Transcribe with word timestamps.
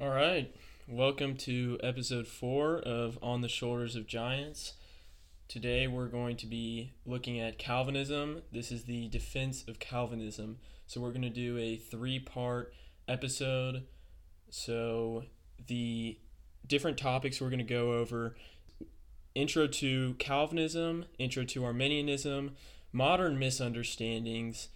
All 0.00 0.08
right. 0.08 0.50
Welcome 0.88 1.36
to 1.38 1.78
episode 1.82 2.26
four 2.26 2.78
of 2.78 3.18
On 3.20 3.42
the 3.42 3.50
Shoulders 3.50 3.96
of 3.96 4.06
Giants. 4.06 4.72
Today 5.46 5.86
we're 5.88 6.06
going 6.06 6.38
to 6.38 6.46
be 6.46 6.94
looking 7.04 7.38
at 7.38 7.58
Calvinism. 7.58 8.40
This 8.50 8.72
is 8.72 8.84
the 8.84 9.08
defense 9.08 9.62
of 9.68 9.78
Calvinism. 9.78 10.56
So 10.86 11.02
we're 11.02 11.10
going 11.10 11.20
to 11.20 11.28
do 11.28 11.58
a 11.58 11.76
three 11.76 12.18
part 12.18 12.72
episode. 13.08 13.82
So 14.48 15.24
the 15.66 16.18
different 16.66 16.96
topics 16.96 17.38
we're 17.38 17.50
going 17.50 17.58
to 17.58 17.64
go 17.64 17.92
over 17.92 18.36
intro 19.34 19.66
to 19.66 20.14
Calvinism, 20.14 21.04
intro 21.18 21.44
to 21.44 21.62
Arminianism, 21.66 22.52
modern 22.90 23.38
misunderstandings. 23.38 24.70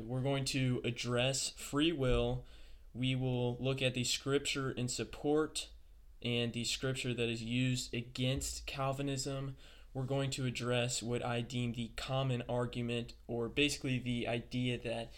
We're 0.00 0.22
going 0.22 0.46
to 0.46 0.80
address 0.82 1.52
free 1.58 1.92
will 1.92 2.46
we 2.94 3.14
will 3.14 3.56
look 3.58 3.80
at 3.82 3.94
the 3.94 4.04
scripture 4.04 4.70
in 4.70 4.88
support 4.88 5.68
and 6.22 6.52
the 6.52 6.64
scripture 6.64 7.14
that 7.14 7.28
is 7.28 7.42
used 7.42 7.94
against 7.94 8.66
Calvinism. 8.66 9.56
We're 9.94 10.04
going 10.04 10.30
to 10.32 10.46
address 10.46 11.02
what 11.02 11.24
I 11.24 11.40
deem 11.40 11.72
the 11.72 11.90
common 11.96 12.42
argument, 12.48 13.14
or 13.26 13.48
basically 13.48 13.98
the 13.98 14.28
idea 14.28 14.78
that 14.84 15.12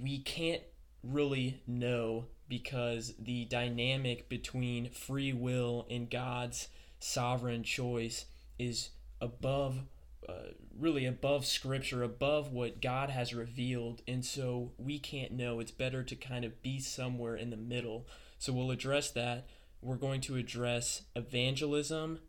we 0.00 0.18
can't 0.18 0.62
really 1.02 1.62
know 1.66 2.26
because 2.48 3.14
the 3.18 3.44
dynamic 3.46 4.28
between 4.28 4.90
free 4.90 5.32
will 5.32 5.86
and 5.90 6.10
God's 6.10 6.68
sovereign 6.98 7.62
choice 7.62 8.26
is 8.58 8.90
above 9.20 9.80
uh, 10.28 10.52
really 10.78 11.06
above 11.06 11.46
scripture, 11.46 12.02
above 12.02 12.52
what 12.52 12.82
God 12.82 13.10
has 13.10 13.34
revealed, 13.34 14.02
and 14.06 14.24
so 14.24 14.72
we 14.78 14.98
can't 14.98 15.32
know. 15.32 15.60
It's 15.60 15.70
better 15.70 16.02
to 16.02 16.16
kind 16.16 16.44
of 16.44 16.62
be 16.62 16.78
somewhere 16.78 17.36
in 17.36 17.50
the 17.50 17.56
middle. 17.56 18.06
So 18.38 18.52
we'll 18.52 18.70
address 18.70 19.10
that. 19.12 19.46
We're 19.82 19.96
going 19.96 20.20
to 20.22 20.36
address 20.36 21.02
evangelism, 21.16 22.20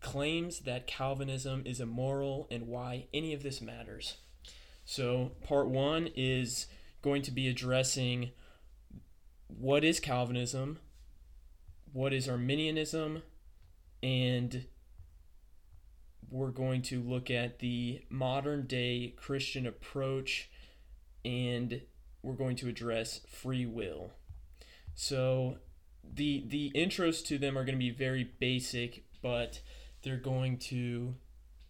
claims 0.00 0.60
that 0.60 0.86
Calvinism 0.86 1.62
is 1.66 1.80
immoral, 1.80 2.46
and 2.50 2.68
why 2.68 3.06
any 3.12 3.34
of 3.34 3.42
this 3.42 3.60
matters. 3.60 4.18
So, 4.84 5.32
part 5.42 5.68
one 5.68 6.08
is 6.16 6.66
going 7.02 7.22
to 7.22 7.30
be 7.30 7.48
addressing 7.48 8.30
what 9.48 9.84
is 9.84 10.00
Calvinism, 10.00 10.78
what 11.92 12.12
is 12.12 12.28
Arminianism, 12.28 13.22
and 14.02 14.66
we're 16.30 16.50
going 16.50 16.82
to 16.82 17.00
look 17.00 17.30
at 17.30 17.58
the 17.58 18.02
modern 18.10 18.66
day 18.66 19.14
Christian 19.16 19.66
approach 19.66 20.50
and 21.24 21.80
we're 22.22 22.34
going 22.34 22.56
to 22.56 22.68
address 22.68 23.20
free 23.28 23.66
will. 23.66 24.12
So 24.94 25.58
the 26.02 26.44
the 26.46 26.72
intros 26.74 27.24
to 27.26 27.38
them 27.38 27.56
are 27.56 27.64
going 27.64 27.76
to 27.76 27.84
be 27.84 27.90
very 27.90 28.24
basic, 28.38 29.04
but 29.22 29.60
they're 30.02 30.16
going 30.16 30.58
to 30.58 31.14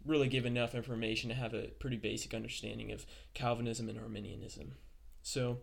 really 0.04 0.28
give 0.28 0.46
enough 0.46 0.74
information 0.74 1.28
to 1.28 1.34
have 1.34 1.54
a 1.54 1.68
pretty 1.78 1.96
basic 1.96 2.34
understanding 2.34 2.90
of 2.92 3.04
Calvinism 3.34 3.88
and 3.88 3.98
Arminianism. 3.98 4.72
So 5.22 5.58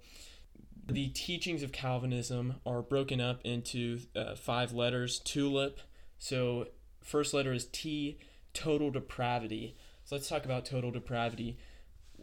the 0.85 1.07
teachings 1.09 1.63
of 1.63 1.71
Calvinism 1.71 2.55
are 2.65 2.81
broken 2.81 3.19
up 3.19 3.41
into 3.43 4.01
uh, 4.15 4.35
five 4.35 4.71
letters, 4.71 5.19
tulip. 5.19 5.79
So 6.19 6.67
first 7.01 7.33
letter 7.33 7.53
is 7.53 7.65
T, 7.65 8.19
total 8.55 8.89
depravity. 8.89 9.75
So 10.03 10.15
let's 10.15 10.27
talk 10.27 10.45
about 10.45 10.65
total 10.65 10.89
depravity. 10.89 11.57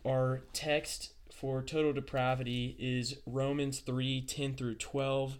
Our 0.05 0.43
text 0.53 1.13
for 1.33 1.63
total 1.63 1.93
depravity 1.93 2.77
is 2.79 3.19
Romans 3.27 3.81
3 3.81 4.23
10 4.23 4.55
through 4.55 4.77
12. 4.77 5.39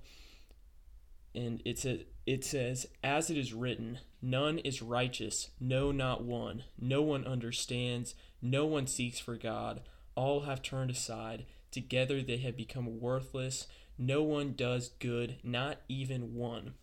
And 1.35 1.63
it's 1.65 1.85
a, 1.85 2.05
it 2.27 2.45
says, 2.45 2.87
As 3.03 3.31
it 3.31 3.39
is 3.39 3.53
written, 3.53 3.99
none 4.21 4.59
is 4.59 4.83
righteous, 4.83 5.51
no, 5.59 5.91
not 5.91 6.23
one. 6.23 6.65
No 6.79 7.03
one 7.03 7.27
understands, 7.27 8.15
no 8.41 8.67
one 8.67 8.87
seeks 8.87 9.19
for 9.19 9.37
God. 9.37 9.81
All 10.15 10.43
have 10.43 10.63
turned 10.63 10.91
aside. 10.91 11.47
Together 11.71 12.23
they 12.23 12.37
have 12.39 12.57
become 12.57 13.01
worthless. 13.01 13.67
No 13.97 14.23
one 14.23 14.53
does 14.55 14.91
good, 14.99 15.37
not 15.43 15.79
even 15.89 16.35
one. 16.35 16.75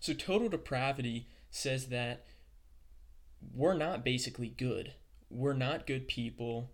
So 0.00 0.12
total 0.12 0.48
depravity 0.48 1.26
says 1.50 1.86
that 1.86 2.24
we're 3.54 3.74
not 3.74 4.04
basically 4.04 4.48
good. 4.48 4.94
We're 5.30 5.54
not 5.54 5.86
good 5.86 6.08
people. 6.08 6.70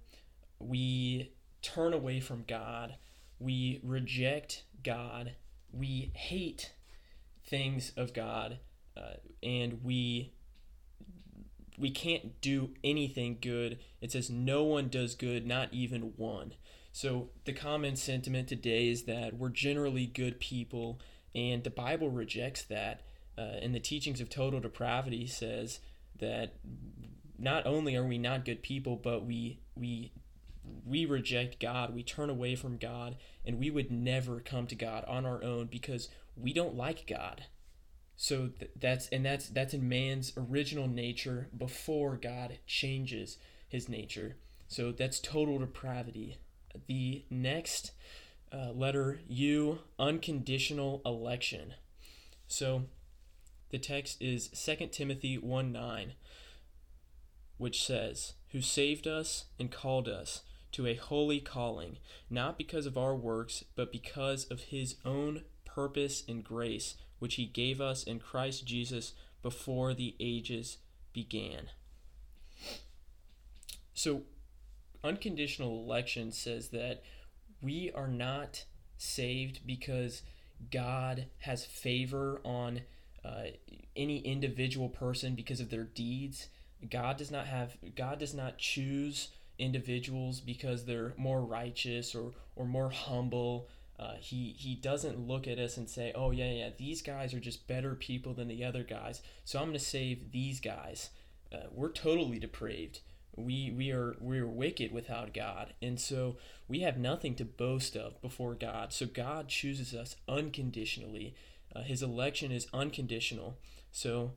We 0.58 1.32
turn 1.62 1.92
away 1.92 2.20
from 2.20 2.44
God. 2.46 2.96
We 3.38 3.80
reject 3.82 4.64
God. 4.82 5.32
We 5.72 6.12
hate 6.14 6.72
things 7.44 7.92
of 7.96 8.14
God. 8.14 8.58
Uh, 8.96 9.14
and 9.42 9.82
we 9.82 10.32
we 11.76 11.90
can't 11.90 12.40
do 12.40 12.70
anything 12.84 13.38
good. 13.40 13.78
It 14.00 14.12
says 14.12 14.30
no 14.30 14.62
one 14.62 14.88
does 14.88 15.16
good, 15.16 15.46
not 15.46 15.72
even 15.72 16.12
one. 16.16 16.54
So 16.92 17.30
the 17.44 17.52
common 17.52 17.96
sentiment 17.96 18.48
today 18.48 18.88
is 18.88 19.04
that 19.04 19.34
we're 19.34 19.48
generally 19.48 20.06
good 20.06 20.38
people, 20.38 21.00
and 21.34 21.64
the 21.64 21.70
Bible 21.70 22.10
rejects 22.10 22.62
that. 22.64 23.02
Uh, 23.36 23.58
and 23.60 23.74
the 23.74 23.80
teachings 23.80 24.20
of 24.20 24.30
total 24.30 24.60
depravity 24.60 25.26
says 25.26 25.80
that 26.20 26.54
not 27.38 27.66
only 27.66 27.96
are 27.96 28.06
we 28.06 28.18
not 28.18 28.44
good 28.44 28.62
people, 28.62 28.96
but 28.96 29.24
we 29.24 29.60
we 29.74 30.12
we 30.86 31.04
reject 31.04 31.60
God, 31.60 31.94
we 31.94 32.02
turn 32.02 32.30
away 32.30 32.54
from 32.54 32.78
God, 32.78 33.16
and 33.44 33.58
we 33.58 33.70
would 33.70 33.90
never 33.90 34.40
come 34.40 34.66
to 34.68 34.74
God 34.74 35.04
on 35.06 35.26
our 35.26 35.42
own 35.42 35.66
because 35.66 36.08
we 36.36 36.52
don't 36.52 36.76
like 36.76 37.06
God. 37.06 37.44
So 38.16 38.48
th- 38.58 38.70
that's 38.76 39.08
and 39.08 39.24
that's 39.24 39.48
that's 39.48 39.74
in 39.74 39.88
man's 39.88 40.32
original 40.36 40.88
nature 40.88 41.48
before 41.56 42.16
God 42.16 42.58
changes 42.66 43.38
his 43.68 43.88
nature. 43.88 44.36
So 44.68 44.92
that's 44.92 45.20
total 45.20 45.58
depravity. 45.58 46.38
The 46.86 47.24
next 47.30 47.92
uh, 48.52 48.72
letter 48.72 49.20
U, 49.28 49.80
unconditional 49.98 51.02
election. 51.04 51.74
So 52.46 52.84
the 53.74 53.78
text 53.80 54.22
is 54.22 54.50
2 54.50 54.86
Timothy 54.92 55.36
1 55.36 55.72
9, 55.72 56.12
which 57.58 57.84
says, 57.84 58.34
Who 58.52 58.60
saved 58.60 59.08
us 59.08 59.46
and 59.58 59.68
called 59.68 60.06
us 60.06 60.42
to 60.70 60.86
a 60.86 60.94
holy 60.94 61.40
calling, 61.40 61.98
not 62.30 62.56
because 62.56 62.86
of 62.86 62.96
our 62.96 63.16
works, 63.16 63.64
but 63.74 63.90
because 63.90 64.44
of 64.44 64.60
his 64.60 64.94
own 65.04 65.42
purpose 65.64 66.22
and 66.28 66.44
grace, 66.44 66.94
which 67.18 67.34
he 67.34 67.46
gave 67.46 67.80
us 67.80 68.04
in 68.04 68.20
Christ 68.20 68.64
Jesus 68.64 69.14
before 69.42 69.92
the 69.92 70.14
ages 70.20 70.76
began. 71.12 71.70
So, 73.92 74.22
unconditional 75.02 75.82
election 75.82 76.30
says 76.30 76.68
that 76.68 77.02
we 77.60 77.90
are 77.92 78.06
not 78.06 78.66
saved 78.98 79.66
because 79.66 80.22
God 80.70 81.26
has 81.40 81.64
favor 81.64 82.40
on 82.44 82.82
uh, 83.24 83.44
any 83.96 84.18
individual 84.18 84.88
person 84.88 85.34
because 85.34 85.60
of 85.60 85.70
their 85.70 85.84
deeds. 85.84 86.48
God 86.90 87.16
does 87.16 87.30
not 87.30 87.46
have 87.46 87.76
God 87.96 88.18
does 88.18 88.34
not 88.34 88.58
choose 88.58 89.28
individuals 89.58 90.40
because 90.40 90.84
they're 90.84 91.14
more 91.16 91.42
righteous 91.42 92.14
or 92.14 92.32
or 92.56 92.66
more 92.66 92.90
humble. 92.90 93.68
Uh, 93.98 94.14
he 94.18 94.54
he 94.58 94.74
doesn't 94.74 95.26
look 95.26 95.46
at 95.46 95.58
us 95.58 95.76
and 95.76 95.88
say, 95.88 96.12
"Oh 96.14 96.30
yeah, 96.30 96.50
yeah, 96.50 96.70
these 96.76 97.00
guys 97.00 97.32
are 97.32 97.40
just 97.40 97.66
better 97.68 97.94
people 97.94 98.34
than 98.34 98.48
the 98.48 98.64
other 98.64 98.82
guys, 98.82 99.22
so 99.44 99.58
I'm 99.58 99.66
going 99.66 99.78
to 99.78 99.84
save 99.84 100.32
these 100.32 100.60
guys." 100.60 101.10
Uh, 101.52 101.68
we're 101.72 101.92
totally 101.92 102.38
depraved. 102.38 103.00
We 103.36 103.72
we 103.74 103.90
are 103.92 104.16
we 104.20 104.38
are 104.38 104.46
wicked 104.46 104.92
without 104.92 105.32
God, 105.32 105.74
and 105.80 106.00
so 106.00 106.36
we 106.68 106.80
have 106.80 106.98
nothing 106.98 107.34
to 107.36 107.44
boast 107.44 107.96
of 107.96 108.20
before 108.20 108.54
God. 108.54 108.92
So 108.92 109.06
God 109.06 109.48
chooses 109.48 109.94
us 109.94 110.16
unconditionally 110.28 111.34
uh, 111.74 111.82
his 111.82 112.02
election 112.02 112.52
is 112.52 112.66
unconditional. 112.72 113.58
So 113.90 114.32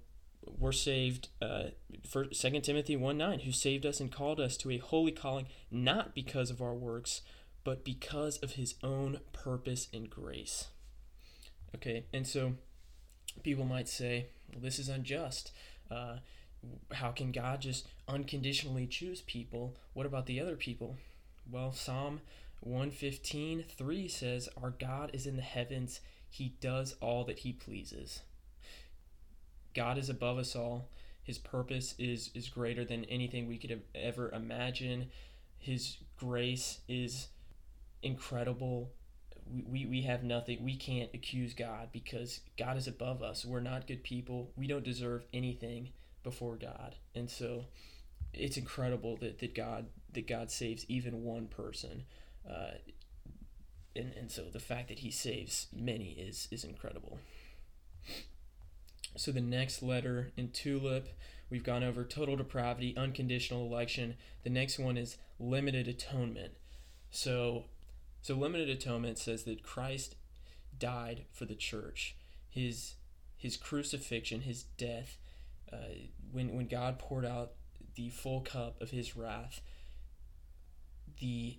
we're 0.46 0.72
saved 0.72 1.30
uh, 1.42 1.70
for 2.08 2.26
2 2.26 2.60
Timothy 2.62 2.96
1 2.96 3.18
9, 3.18 3.40
who 3.40 3.52
saved 3.52 3.86
us 3.86 4.00
and 4.00 4.12
called 4.12 4.40
us 4.40 4.58
to 4.58 4.72
a 4.72 4.78
holy 4.78 5.12
calling, 5.12 5.48
not 5.72 6.16
because 6.16 6.50
of 6.50 6.62
our 6.62 6.74
works, 6.74 7.22
but 7.64 7.84
because 7.84 8.38
of 8.38 8.54
his 8.54 8.76
own 8.84 9.20
purpose 9.34 9.88
and 9.94 10.10
grace. 10.10 10.68
Okay, 11.76 12.06
and 12.14 12.26
so 12.26 12.54
people 13.44 13.66
might 13.66 13.90
say, 13.90 14.28
well, 14.52 14.62
this 14.62 14.80
is 14.80 14.90
unjust. 14.90 15.52
Uh, 15.92 16.18
how 16.94 17.12
can 17.12 17.32
God 17.32 17.62
just 17.62 17.88
unconditionally 18.08 18.88
choose 18.88 19.22
people? 19.22 19.76
What 19.94 20.06
about 20.06 20.26
the 20.26 20.40
other 20.40 20.56
people? 20.56 20.98
Well, 21.50 21.72
Psalm 21.72 22.22
115 22.62 23.66
3 23.70 24.08
says, 24.08 24.50
Our 24.62 24.72
God 24.72 25.12
is 25.14 25.26
in 25.26 25.36
the 25.36 25.42
heavens 25.42 26.00
he 26.30 26.56
does 26.62 26.96
all 27.02 27.24
that 27.26 27.40
he 27.40 27.54
pleases. 27.54 28.22
God 29.74 29.98
is 29.98 30.10
above 30.10 30.38
us 30.38 30.56
all. 30.56 30.90
His 31.24 31.38
purpose 31.38 31.94
is, 32.00 32.32
is 32.34 32.48
greater 32.50 32.86
than 32.86 33.06
anything 33.06 33.48
we 33.48 33.58
could 33.58 33.82
ever 33.94 34.32
imagine. 34.32 35.08
His 35.58 35.98
grace 36.18 36.80
is 36.88 37.28
incredible. 38.02 38.92
we, 39.70 39.86
we, 39.86 40.02
have 40.04 40.24
nothing. 40.24 40.64
We 40.64 40.76
can't 40.76 41.10
accuse 41.14 41.54
God 41.54 41.90
because 41.92 42.40
God 42.58 42.78
is 42.78 42.88
above 42.88 43.22
us. 43.22 43.46
We're 43.46 43.60
not 43.60 43.88
good 43.88 44.04
people. 44.04 44.52
We 44.56 44.68
don't 44.68 44.84
deserve 44.84 45.26
anything 45.34 45.90
before 46.24 46.56
God. 46.56 46.96
And 47.14 47.30
so 47.30 47.66
it's 48.34 48.58
incredible 48.58 49.18
that, 49.18 49.40
that 49.40 49.56
God 49.56 49.88
that 50.14 50.28
God 50.28 50.50
saves 50.50 50.86
even 50.88 51.24
one 51.24 51.48
person. 51.48 52.04
Uh, 52.50 52.72
and, 53.98 54.14
and 54.14 54.32
so 54.32 54.44
the 54.44 54.60
fact 54.60 54.88
that 54.90 55.00
he 55.00 55.12
saves 55.12 55.68
many 55.76 56.12
is 56.12 56.48
is 56.52 56.64
incredible. 56.64 57.20
So 59.16 59.32
the 59.32 59.42
next 59.42 59.82
letter 59.82 60.32
in 60.38 60.52
tulip, 60.52 61.10
we've 61.50 61.64
gone 61.64 61.84
over 61.84 62.04
total 62.04 62.36
depravity, 62.36 62.96
unconditional 62.96 63.66
election. 63.66 64.16
The 64.44 64.52
next 64.52 64.78
one 64.78 64.96
is 64.96 65.18
limited 65.40 65.88
atonement. 65.88 66.54
So 67.10 67.66
so 68.22 68.36
limited 68.36 68.70
atonement 68.70 69.18
says 69.18 69.44
that 69.44 69.64
Christ 69.64 70.16
died 70.78 71.26
for 71.32 71.46
the 71.46 71.56
church. 71.56 72.16
His 72.50 72.96
his 73.36 73.58
crucifixion, 73.58 74.42
his 74.42 74.64
death, 74.64 75.18
uh, 75.72 75.96
when 76.32 76.56
when 76.56 76.68
God 76.68 77.00
poured 77.00 77.26
out 77.26 77.54
the 77.96 78.10
full 78.10 78.42
cup 78.42 78.80
of 78.82 78.92
his 78.92 79.16
wrath, 79.16 79.62
the 81.20 81.58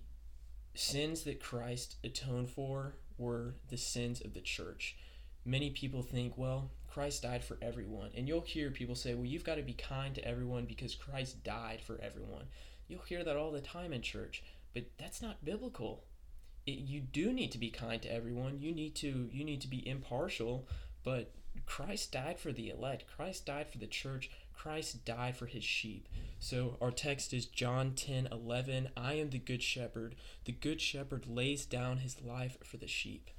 sins 0.79 1.23
that 1.23 1.41
Christ 1.41 1.97
atoned 2.03 2.49
for 2.49 2.95
were 3.17 3.55
the 3.69 3.77
sins 3.77 4.21
of 4.21 4.33
the 4.33 4.41
church. 4.41 4.95
Many 5.45 5.71
people 5.71 6.01
think, 6.01 6.37
well, 6.37 6.71
Christ 6.87 7.23
died 7.23 7.43
for 7.43 7.57
everyone. 7.61 8.11
And 8.15 8.27
you'll 8.27 8.41
hear 8.41 8.71
people 8.71 8.95
say, 8.95 9.13
well, 9.13 9.25
you've 9.25 9.43
got 9.43 9.55
to 9.55 9.61
be 9.61 9.73
kind 9.73 10.15
to 10.15 10.25
everyone 10.25 10.65
because 10.65 10.95
Christ 10.95 11.43
died 11.43 11.81
for 11.81 11.99
everyone. 12.01 12.45
You'll 12.87 13.01
hear 13.01 13.23
that 13.23 13.37
all 13.37 13.51
the 13.51 13.61
time 13.61 13.93
in 13.93 14.01
church, 14.01 14.43
but 14.73 14.85
that's 14.97 15.21
not 15.21 15.45
biblical. 15.45 16.03
It, 16.65 16.79
you 16.79 17.01
do 17.01 17.31
need 17.31 17.51
to 17.51 17.57
be 17.57 17.69
kind 17.69 18.01
to 18.01 18.13
everyone. 18.13 18.59
You 18.59 18.73
need 18.73 18.95
to 18.95 19.29
you 19.31 19.43
need 19.43 19.61
to 19.61 19.67
be 19.67 19.87
impartial, 19.87 20.67
but 21.03 21.31
Christ 21.65 22.11
died 22.11 22.39
for 22.39 22.51
the 22.51 22.69
elect. 22.69 23.05
Christ 23.15 23.45
died 23.45 23.69
for 23.69 23.77
the 23.77 23.87
church. 23.87 24.31
Christ 24.61 25.05
died 25.05 25.37
for 25.37 25.45
his 25.45 25.63
sheep. 25.63 26.09
So 26.37 26.75
our 26.81 26.91
text 26.91 27.33
is 27.33 27.45
John 27.45 27.93
10 27.93 28.27
11. 28.29 28.89
I 28.97 29.13
am 29.13 29.29
the 29.29 29.39
good 29.39 29.63
shepherd. 29.63 30.15
The 30.43 30.51
good 30.51 30.81
shepherd 30.81 31.27
lays 31.27 31.65
down 31.65 31.99
his 31.99 32.21
life 32.21 32.57
for 32.61 32.75
the 32.75 32.87
sheep. 32.87 33.29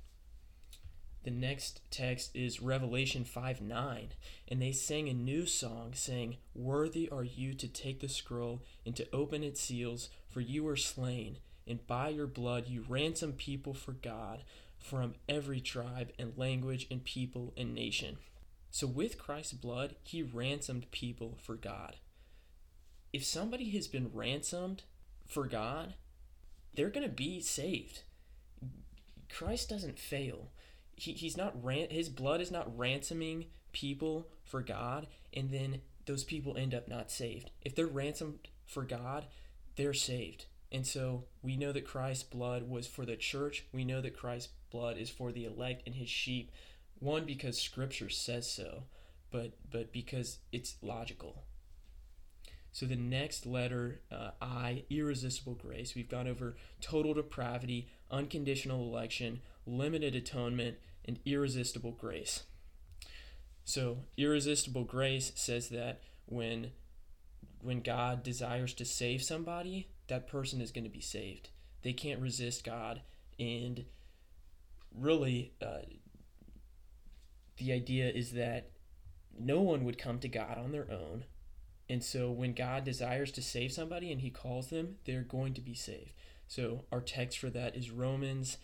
The 1.22 1.30
next 1.30 1.82
text 1.90 2.34
is 2.34 2.62
Revelation 2.62 3.24
5 3.24 3.60
9. 3.60 4.08
And 4.48 4.62
they 4.62 4.72
sang 4.72 5.10
a 5.10 5.14
new 5.14 5.44
song, 5.44 5.92
saying, 5.94 6.38
Worthy 6.54 7.06
are 7.10 7.24
you 7.24 7.52
to 7.52 7.68
take 7.68 8.00
the 8.00 8.08
scroll 8.08 8.62
and 8.86 8.96
to 8.96 9.06
open 9.12 9.44
its 9.44 9.60
seals, 9.60 10.08
for 10.30 10.40
you 10.40 10.64
were 10.64 10.76
slain, 10.76 11.36
and 11.66 11.86
by 11.86 12.08
your 12.08 12.28
blood 12.28 12.66
you 12.66 12.86
ransomed 12.88 13.36
people 13.36 13.74
for 13.74 13.92
God 13.92 14.42
from 14.78 15.16
every 15.28 15.60
tribe 15.60 16.12
and 16.18 16.32
language 16.38 16.86
and 16.90 17.04
people 17.04 17.52
and 17.58 17.74
nation. 17.74 18.16
So, 18.70 18.86
with 18.86 19.18
Christ's 19.18 19.52
blood, 19.54 19.96
he 20.02 20.22
ransomed 20.22 20.90
people 20.90 21.38
for 21.42 21.56
God. 21.56 21.96
If 23.12 23.24
somebody 23.24 23.70
has 23.70 23.88
been 23.88 24.10
ransomed 24.12 24.84
for 25.26 25.46
God, 25.46 25.94
they're 26.74 26.90
going 26.90 27.06
to 27.06 27.12
be 27.12 27.40
saved. 27.40 28.02
Christ 29.28 29.68
doesn't 29.68 29.98
fail. 29.98 30.50
He, 30.94 31.12
he's 31.12 31.36
not 31.36 31.62
ran, 31.64 31.90
his 31.90 32.08
blood 32.08 32.40
is 32.40 32.50
not 32.50 32.76
ransoming 32.78 33.46
people 33.72 34.28
for 34.44 34.62
God, 34.62 35.06
and 35.32 35.50
then 35.50 35.80
those 36.06 36.24
people 36.24 36.56
end 36.56 36.74
up 36.74 36.88
not 36.88 37.10
saved. 37.10 37.50
If 37.62 37.74
they're 37.74 37.86
ransomed 37.86 38.48
for 38.66 38.84
God, 38.84 39.26
they're 39.76 39.94
saved. 39.94 40.46
And 40.72 40.86
so 40.86 41.24
we 41.42 41.56
know 41.56 41.72
that 41.72 41.86
Christ's 41.86 42.22
blood 42.22 42.68
was 42.68 42.86
for 42.86 43.04
the 43.04 43.16
church. 43.16 43.64
We 43.72 43.84
know 43.84 44.00
that 44.00 44.16
Christ's 44.16 44.52
blood 44.70 44.98
is 44.98 45.10
for 45.10 45.32
the 45.32 45.44
elect 45.44 45.82
and 45.86 45.94
his 45.94 46.08
sheep. 46.08 46.52
One 47.00 47.24
because 47.24 47.60
scripture 47.60 48.10
says 48.10 48.48
so, 48.48 48.84
but 49.30 49.52
but 49.70 49.92
because 49.92 50.38
it's 50.52 50.76
logical. 50.82 51.44
So 52.72 52.86
the 52.86 52.96
next 52.96 53.46
letter, 53.46 54.00
uh, 54.12 54.30
I, 54.40 54.84
irresistible 54.90 55.54
grace. 55.54 55.96
We've 55.96 56.08
gone 56.08 56.28
over 56.28 56.56
total 56.80 57.14
depravity, 57.14 57.88
unconditional 58.10 58.86
election, 58.86 59.40
limited 59.66 60.14
atonement, 60.14 60.76
and 61.04 61.18
irresistible 61.24 61.92
grace. 61.92 62.44
So 63.64 63.98
irresistible 64.16 64.84
grace 64.84 65.32
says 65.34 65.68
that 65.70 66.00
when 66.26 66.72
when 67.62 67.80
God 67.80 68.22
desires 68.22 68.72
to 68.74 68.84
save 68.84 69.22
somebody, 69.22 69.88
that 70.08 70.26
person 70.26 70.60
is 70.60 70.70
going 70.70 70.84
to 70.84 70.90
be 70.90 71.00
saved. 71.00 71.50
They 71.82 71.92
can't 71.92 72.20
resist 72.20 72.64
God, 72.64 73.02
and 73.38 73.84
really, 74.94 75.52
uh, 75.60 75.80
the 77.60 77.72
idea 77.72 78.08
is 78.08 78.32
that 78.32 78.70
no 79.38 79.60
one 79.60 79.84
would 79.84 79.98
come 79.98 80.18
to 80.18 80.28
God 80.28 80.58
on 80.58 80.72
their 80.72 80.90
own. 80.90 81.24
And 81.88 82.02
so 82.02 82.30
when 82.30 82.54
God 82.54 82.84
desires 82.84 83.30
to 83.32 83.42
save 83.42 83.72
somebody 83.72 84.10
and 84.10 84.20
he 84.20 84.30
calls 84.30 84.70
them, 84.70 84.96
they're 85.04 85.22
going 85.22 85.54
to 85.54 85.60
be 85.60 85.74
saved. 85.74 86.12
So 86.48 86.84
our 86.90 87.00
text 87.00 87.38
for 87.38 87.50
that 87.50 87.76
is 87.76 87.90
Romans 87.90 88.56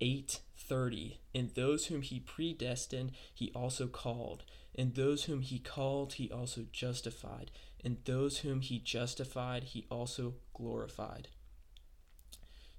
8:30. 0.00 1.18
And 1.34 1.50
those 1.50 1.86
whom 1.86 2.02
he 2.02 2.20
predestined, 2.20 3.12
he 3.32 3.52
also 3.54 3.86
called. 3.86 4.44
And 4.74 4.94
those 4.94 5.24
whom 5.24 5.42
he 5.42 5.58
called, 5.58 6.14
he 6.14 6.30
also 6.30 6.66
justified. 6.72 7.50
And 7.84 7.98
those 8.04 8.38
whom 8.38 8.60
he 8.60 8.78
justified, 8.78 9.64
he 9.64 9.86
also 9.90 10.34
glorified. 10.52 11.28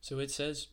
So 0.02 0.20
it 0.20 0.32
says 0.32 0.68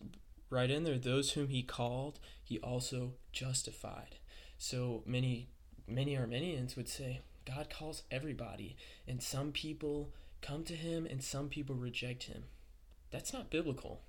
right 0.51 0.71
in 0.71 0.85
there, 0.85 0.99
those 0.99 1.33
whom 1.33 1.49
he 1.49 1.63
called, 1.63 2.19
he 2.43 2.59
also 2.59 3.15
justified. 3.33 4.17
So 4.61 5.03
many 5.07 5.49
many 5.89 6.19
Arminians 6.19 6.77
would 6.77 6.87
say 6.87 7.23
God 7.47 7.71
calls 7.71 8.03
everybody, 8.11 8.77
and 9.09 9.23
some 9.23 9.53
people 9.53 10.13
come 10.43 10.65
to 10.65 10.75
him 10.75 11.07
and 11.07 11.25
some 11.25 11.49
people 11.49 11.75
reject 11.75 12.25
him. 12.25 12.45
That's 13.11 13.33
not 13.33 13.51
biblical. 13.51 14.03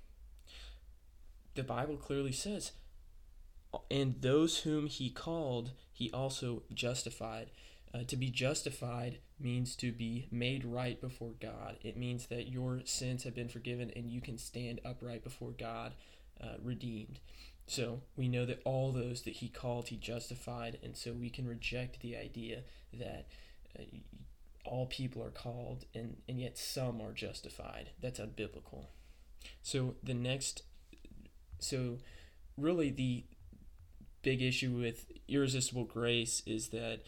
The 1.54 1.62
Bible 1.62 1.96
clearly 1.96 2.32
says, 2.32 2.72
and 3.90 4.20
those 4.20 4.58
whom 4.58 4.88
he 4.88 5.08
called, 5.08 5.72
he 5.90 6.10
also 6.12 6.64
justified. 6.72 7.50
Uh, 7.94 8.04
to 8.04 8.16
be 8.16 8.28
justified 8.28 9.18
means 9.40 9.74
to 9.76 9.90
be 9.90 10.28
made 10.30 10.66
right 10.66 11.00
before 11.00 11.32
God. 11.40 11.78
It 11.82 11.96
means 11.96 12.26
that 12.26 12.48
your 12.48 12.82
sins 12.84 13.24
have 13.24 13.34
been 13.34 13.48
forgiven 13.48 13.90
and 13.96 14.10
you 14.10 14.20
can 14.20 14.36
stand 14.36 14.82
upright 14.84 15.24
before 15.24 15.52
God, 15.52 15.94
uh, 16.42 16.56
redeemed. 16.62 17.20
So 17.66 18.02
we 18.16 18.28
know 18.28 18.44
that 18.44 18.60
all 18.64 18.92
those 18.92 19.22
that 19.22 19.34
he 19.34 19.48
called, 19.48 19.88
he 19.88 19.96
justified, 19.96 20.78
and 20.82 20.96
so 20.96 21.12
we 21.12 21.30
can 21.30 21.46
reject 21.46 22.00
the 22.00 22.16
idea 22.16 22.62
that 22.92 23.28
uh, 23.78 23.82
all 24.64 24.86
people 24.86 25.22
are 25.22 25.30
called 25.30 25.84
and, 25.94 26.16
and 26.28 26.40
yet 26.40 26.58
some 26.58 27.00
are 27.00 27.12
justified. 27.12 27.90
That's 28.00 28.20
unbiblical. 28.20 28.86
So 29.62 29.94
the 30.02 30.14
next, 30.14 30.62
so 31.58 31.98
really 32.56 32.90
the 32.90 33.24
big 34.22 34.42
issue 34.42 34.72
with 34.72 35.10
irresistible 35.28 35.84
grace 35.84 36.42
is 36.46 36.68
that 36.68 37.00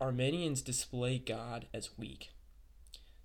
Arminians 0.00 0.62
display 0.62 1.18
God 1.18 1.66
as 1.72 1.90
weak. 1.96 2.33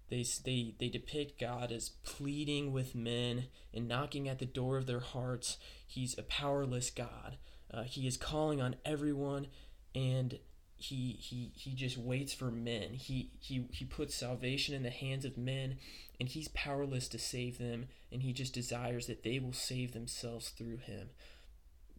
They, 0.10 0.26
they, 0.44 0.74
they 0.80 0.90
depict 0.90 1.40
God 1.40 1.72
as 1.72 1.90
pleading 2.04 2.72
with 2.72 2.96
men 2.96 3.46
and 3.74 3.88
knocking 3.88 4.28
at 4.28 4.40
the 4.40 4.46
door 4.46 4.78
of 4.78 4.88
their 4.88 5.00
hearts. 5.00 5.58
He's 5.86 6.18
a 6.18 6.24
powerless 6.24 6.90
God. 6.90 7.38
Uh, 7.72 7.84
he 7.84 8.08
is 8.08 8.18
calling 8.18 8.60
on 8.60 8.76
everyone, 8.84 9.48
and 9.94 10.40
he, 10.76 11.12
he, 11.20 11.52
he 11.56 11.74
just 11.74 11.98
waits 11.98 12.34
for 12.34 12.50
men. 12.50 12.94
He, 12.94 13.32
he, 13.40 13.68
he 13.72 13.86
puts 13.86 14.16
salvation 14.16 14.74
in 14.74 14.82
the 14.82 14.90
hands 14.90 15.26
of 15.26 15.38
men, 15.38 15.78
and 16.20 16.28
he's 16.28 16.48
powerless 16.50 17.08
to 17.10 17.20
save 17.20 17.60
them, 17.60 17.88
and 18.12 18.24
he 18.24 18.34
just 18.34 18.54
desires 18.54 19.06
that 19.08 19.24
they 19.24 19.38
will 19.38 19.54
save 19.54 19.92
themselves 19.92 20.50
through 20.50 20.78
him. 20.78 21.10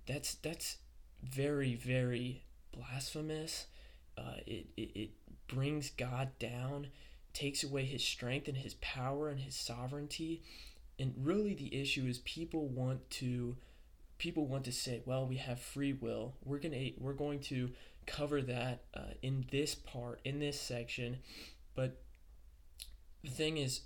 That's, 0.07 0.35
that's 0.35 0.79
very, 1.23 1.77
very 1.77 2.43
blasphemous. 2.73 3.67
Uh, 4.19 4.39
it, 4.47 4.67
it, 4.77 4.91
it 4.97 5.11
brings 5.47 5.91
God 5.91 6.31
down 6.41 6.89
takes 7.33 7.63
away 7.63 7.85
his 7.85 8.03
strength 8.03 8.49
and 8.49 8.59
his 8.59 8.75
power 8.75 9.29
and 9.29 9.41
his 9.41 9.55
sovereignty. 9.55 10.43
And 10.99 11.15
really 11.17 11.55
the 11.55 11.81
issue 11.81 12.07
is 12.07 12.19
people 12.19 12.69
want 12.69 13.09
to 13.11 13.57
people 14.19 14.47
want 14.47 14.65
to 14.65 14.73
say, 14.73 15.01
well, 15.07 15.27
we 15.27 15.37
have 15.37 15.59
free 15.59 15.93
will. 15.95 16.35
We're 16.45 16.59
going 16.59 16.73
to 16.73 16.93
we're 16.99 17.15
going 17.15 17.41
to 17.41 17.71
cover 18.07 18.43
that 18.43 18.83
uh, 18.95 19.15
in 19.23 19.47
this 19.51 19.75
part, 19.75 20.21
in 20.25 20.41
this 20.41 20.61
section. 20.61 21.19
But 21.75 22.03
the 23.25 23.31
thing 23.31 23.57
is 23.57 23.83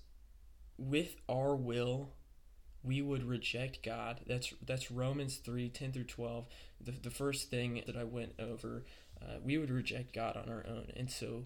with 0.77 1.17
our 1.29 1.55
will, 1.55 2.11
we 2.83 3.01
would 3.01 3.23
reject 3.23 3.83
God. 3.83 4.21
That's 4.27 4.53
that's 4.65 4.91
Romans 4.91 5.37
3, 5.37 5.69
10 5.69 5.93
through 5.93 6.05
12. 6.05 6.47
The, 6.81 6.93
the 6.93 7.11
first 7.11 7.51
thing 7.51 7.83
that 7.87 7.97
I 7.97 8.05
went 8.05 8.35
over, 8.39 8.85
uh, 9.23 9.37
we 9.43 9.57
would 9.57 9.71
reject 9.71 10.13
God 10.13 10.37
on 10.37 10.49
our 10.49 10.65
own. 10.69 10.89
And 10.97 11.11
so 11.11 11.45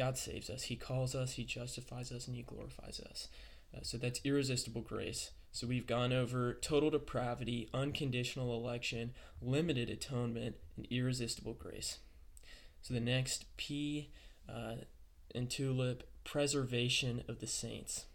God 0.00 0.16
saves 0.16 0.48
us. 0.48 0.62
He 0.62 0.76
calls 0.76 1.14
us, 1.14 1.34
He 1.34 1.44
justifies 1.44 2.10
us, 2.10 2.26
and 2.26 2.34
He 2.34 2.40
glorifies 2.40 3.00
us. 3.00 3.28
Uh, 3.76 3.80
so 3.82 3.98
that's 3.98 4.22
irresistible 4.24 4.80
grace. 4.80 5.30
So 5.52 5.66
we've 5.66 5.86
gone 5.86 6.10
over 6.10 6.54
total 6.54 6.88
depravity, 6.88 7.68
unconditional 7.74 8.56
election, 8.56 9.12
limited 9.42 9.90
atonement, 9.90 10.56
and 10.78 10.86
irresistible 10.90 11.52
grace. 11.52 11.98
So 12.80 12.94
the 12.94 13.00
next 13.00 13.44
P 13.58 14.08
uh, 14.48 14.76
in 15.34 15.48
tulip, 15.48 16.08
preservation 16.24 17.22
of 17.28 17.40
the 17.40 17.46
saints. 17.46 18.06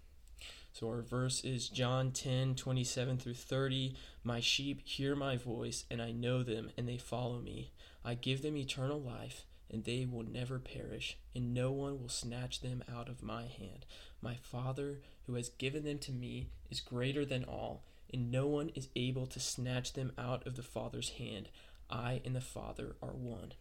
So 0.74 0.88
our 0.88 1.04
verse 1.04 1.44
is 1.44 1.70
John 1.70 2.14
10, 2.14 2.56
27 2.56 3.20
through 3.20 3.36
30. 3.36 3.96
My 4.24 4.40
sheep 4.40 4.82
hear 4.84 5.16
my 5.16 5.38
voice, 5.38 5.86
and 5.92 6.02
I 6.02 6.12
know 6.12 6.42
them, 6.42 6.72
and 6.80 6.90
they 6.90 6.98
follow 6.98 7.38
me. 7.38 7.74
I 8.04 8.16
give 8.16 8.42
them 8.42 8.58
eternal 8.58 9.00
life, 9.00 9.46
and 9.72 9.84
they 9.84 10.06
will 10.06 10.24
never 10.24 10.60
perish, 10.60 11.18
and 11.34 11.54
no 11.54 11.72
one 11.72 12.02
will 12.02 12.10
snatch 12.10 12.62
them 12.62 12.84
out 12.94 13.10
of 13.10 13.24
my 13.24 13.44
hand. 13.44 13.86
My 14.22 14.36
Father, 14.42 15.00
who 15.26 15.36
has 15.36 15.50
given 15.50 15.84
them 15.84 16.00
to 16.00 16.12
me, 16.12 16.50
is 16.70 16.80
greater 16.80 17.26
than 17.26 17.44
all, 17.44 17.84
and 18.14 18.32
no 18.32 18.48
one 18.48 18.70
is 18.70 18.90
able 18.96 19.26
to 19.28 19.40
snatch 19.40 19.94
them 19.94 20.12
out 20.18 20.46
of 20.46 20.56
the 20.56 20.64
Father's 20.64 21.10
hand. 21.12 21.50
I 21.90 22.22
and 22.26 22.36
the 22.36 22.42
Father 22.42 22.96
are 23.02 23.14
one. 23.14 23.54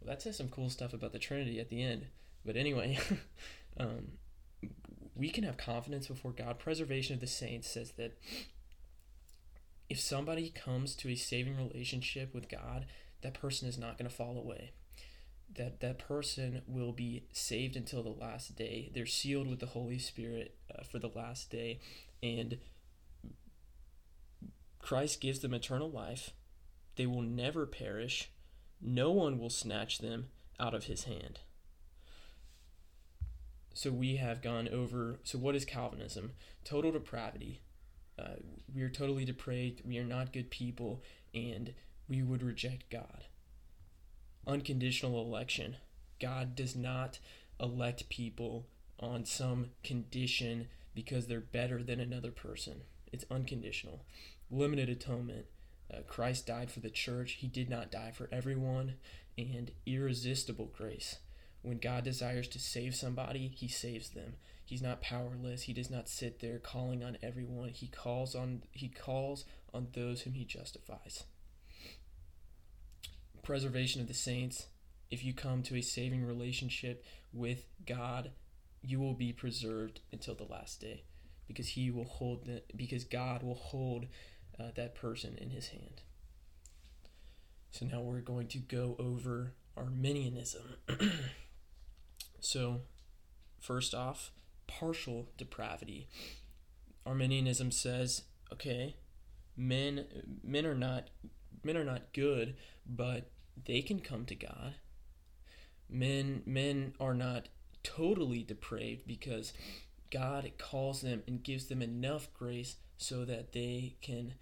Well, 0.00 0.08
that 0.08 0.22
says 0.22 0.36
some 0.36 0.48
cool 0.48 0.70
stuff 0.70 0.92
about 0.92 1.12
the 1.12 1.18
Trinity 1.18 1.58
at 1.60 1.68
the 1.68 1.82
end. 1.82 2.06
But 2.44 2.56
anyway, 2.56 2.98
um, 3.78 4.12
we 5.14 5.30
can 5.30 5.44
have 5.44 5.56
confidence 5.56 6.06
before 6.06 6.32
God. 6.32 6.58
Preservation 6.58 7.14
of 7.14 7.20
the 7.20 7.26
saints 7.26 7.68
says 7.68 7.92
that 7.92 8.16
if 9.88 9.98
somebody 9.98 10.50
comes 10.50 10.94
to 10.96 11.08
a 11.08 11.16
saving 11.16 11.56
relationship 11.56 12.34
with 12.34 12.48
God, 12.48 12.86
that 13.22 13.34
person 13.34 13.68
is 13.68 13.78
not 13.78 13.98
going 13.98 14.08
to 14.08 14.14
fall 14.14 14.38
away. 14.38 14.72
That 15.54 15.80
that 15.80 15.98
person 15.98 16.62
will 16.66 16.92
be 16.92 17.24
saved 17.32 17.74
until 17.74 18.02
the 18.02 18.10
last 18.10 18.56
day. 18.56 18.90
They're 18.94 19.06
sealed 19.06 19.48
with 19.48 19.60
the 19.60 19.66
Holy 19.66 19.98
Spirit 19.98 20.54
uh, 20.72 20.82
for 20.84 20.98
the 20.98 21.10
last 21.14 21.50
day, 21.50 21.80
and 22.22 22.58
Christ 24.78 25.20
gives 25.20 25.40
them 25.40 25.54
eternal 25.54 25.90
life. 25.90 26.30
They 26.96 27.06
will 27.06 27.22
never 27.22 27.66
perish. 27.66 28.30
No 28.80 29.10
one 29.10 29.38
will 29.38 29.50
snatch 29.50 29.98
them 29.98 30.28
out 30.60 30.74
of 30.74 30.84
His 30.84 31.04
hand. 31.04 31.40
So 33.74 33.90
we 33.90 34.16
have 34.16 34.42
gone 34.42 34.68
over 34.68 35.20
so 35.22 35.38
what 35.38 35.54
is 35.54 35.64
calvinism? 35.64 36.32
Total 36.64 36.90
depravity. 36.90 37.60
Uh, 38.18 38.34
we 38.74 38.82
are 38.82 38.88
totally 38.88 39.24
depraved. 39.24 39.82
We 39.84 39.98
are 39.98 40.04
not 40.04 40.32
good 40.32 40.50
people. 40.50 41.02
And 41.32 41.74
we 42.08 42.22
would 42.22 42.42
reject 42.42 42.90
god 42.90 43.26
unconditional 44.48 45.20
election 45.22 45.76
god 46.20 46.56
does 46.56 46.74
not 46.74 47.18
elect 47.60 48.08
people 48.08 48.66
on 48.98 49.24
some 49.24 49.66
condition 49.84 50.68
because 50.94 51.26
they're 51.26 51.40
better 51.40 51.82
than 51.82 52.00
another 52.00 52.30
person 52.30 52.80
it's 53.12 53.24
unconditional 53.30 54.00
limited 54.50 54.88
atonement 54.88 55.46
uh, 55.92 55.98
christ 56.06 56.46
died 56.46 56.70
for 56.70 56.80
the 56.80 56.90
church 56.90 57.32
he 57.32 57.46
did 57.46 57.70
not 57.70 57.90
die 57.90 58.10
for 58.12 58.28
everyone 58.32 58.94
and 59.36 59.70
irresistible 59.86 60.72
grace 60.76 61.18
when 61.62 61.78
God 61.78 62.04
desires 62.04 62.48
to 62.48 62.58
save 62.58 62.94
somebody, 62.94 63.48
he 63.54 63.68
saves 63.68 64.10
them. 64.10 64.34
He's 64.64 64.82
not 64.82 65.00
powerless. 65.00 65.62
He 65.62 65.72
does 65.72 65.90
not 65.90 66.08
sit 66.08 66.40
there 66.40 66.58
calling 66.58 67.02
on 67.02 67.18
everyone. 67.22 67.70
He 67.70 67.88
calls 67.88 68.34
on 68.34 68.62
he 68.70 68.88
calls 68.88 69.44
on 69.74 69.88
those 69.92 70.22
whom 70.22 70.34
he 70.34 70.44
justifies. 70.44 71.24
Preservation 73.48 74.02
of 74.02 74.08
the 74.08 74.12
saints. 74.12 74.66
If 75.10 75.24
you 75.24 75.32
come 75.32 75.62
to 75.62 75.76
a 75.76 75.80
saving 75.80 76.22
relationship 76.22 77.02
with 77.32 77.64
God, 77.86 78.32
you 78.82 79.00
will 79.00 79.14
be 79.14 79.32
preserved 79.32 80.00
until 80.12 80.34
the 80.34 80.44
last 80.44 80.82
day 80.82 81.04
because 81.46 81.68
he 81.68 81.90
will 81.90 82.04
hold 82.04 82.44
the, 82.44 82.62
because 82.76 83.04
God 83.04 83.42
will 83.42 83.54
hold 83.54 84.04
uh, 84.60 84.64
that 84.76 84.94
person 84.94 85.38
in 85.40 85.48
his 85.48 85.68
hand. 85.68 86.02
So 87.70 87.86
now 87.86 88.02
we're 88.02 88.20
going 88.20 88.48
to 88.48 88.58
go 88.58 88.96
over 88.98 89.54
Arminianism. 89.78 90.74
So, 92.40 92.82
first 93.60 93.94
off, 93.94 94.30
partial 94.68 95.26
depravity. 95.36 96.06
Arminianism 97.04 97.72
says, 97.72 98.22
okay, 98.52 98.94
men 99.56 100.04
men 100.44 100.64
are 100.64 100.76
not 100.76 101.08
men 101.64 101.76
are 101.76 101.84
not 101.84 102.12
good, 102.12 102.54
but 102.86 103.28
they 103.64 103.82
can 103.82 104.00
come 104.00 104.24
to 104.26 104.34
God. 104.34 104.74
Men 105.88 106.42
men 106.46 106.94
are 107.00 107.14
not 107.14 107.48
totally 107.82 108.42
depraved 108.42 109.06
because 109.06 109.52
God 110.10 110.50
calls 110.58 111.00
them 111.00 111.22
and 111.26 111.42
gives 111.42 111.66
them 111.66 111.82
enough 111.82 112.32
grace 112.34 112.76
so 112.96 113.24
that 113.24 113.52
they 113.52 113.96
can 114.02 114.34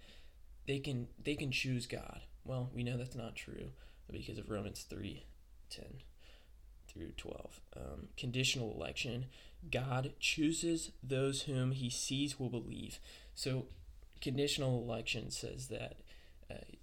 they 0.67 0.79
can 0.79 1.07
they 1.23 1.35
can 1.35 1.51
choose 1.51 1.85
God. 1.85 2.21
Well, 2.43 2.69
we 2.73 2.83
know 2.83 2.97
that's 2.97 3.15
not 3.15 3.35
true 3.35 3.71
because 4.11 4.37
of 4.37 4.49
Romans 4.49 4.85
3 4.89 5.25
10 5.69 5.85
through 6.87 7.11
12. 7.17 7.61
Um, 7.75 8.07
conditional 8.17 8.73
election. 8.73 9.25
God 9.71 10.13
chooses 10.19 10.91
those 11.03 11.43
whom 11.43 11.71
he 11.71 11.89
sees 11.89 12.39
will 12.39 12.49
believe. 12.49 12.99
So, 13.35 13.65
conditional 14.21 14.81
election 14.81 15.29
says 15.31 15.67
that 15.67 15.97
uh, 16.49 16.75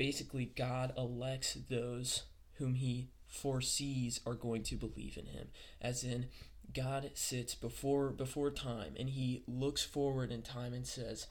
basically 0.00 0.46
God 0.46 0.94
elects 0.96 1.58
those 1.68 2.22
whom 2.54 2.72
he 2.72 3.10
foresees 3.28 4.18
are 4.24 4.32
going 4.32 4.62
to 4.62 4.74
believe 4.74 5.18
in 5.18 5.26
him. 5.26 5.48
As 5.78 6.02
in, 6.02 6.28
God 6.74 7.10
sits 7.12 7.54
before 7.54 8.08
before 8.08 8.50
time 8.50 8.94
and 8.98 9.10
he 9.10 9.42
looks 9.46 9.82
forward 9.84 10.32
in 10.32 10.40
time 10.40 10.72
and 10.72 10.86
says, 10.86 11.26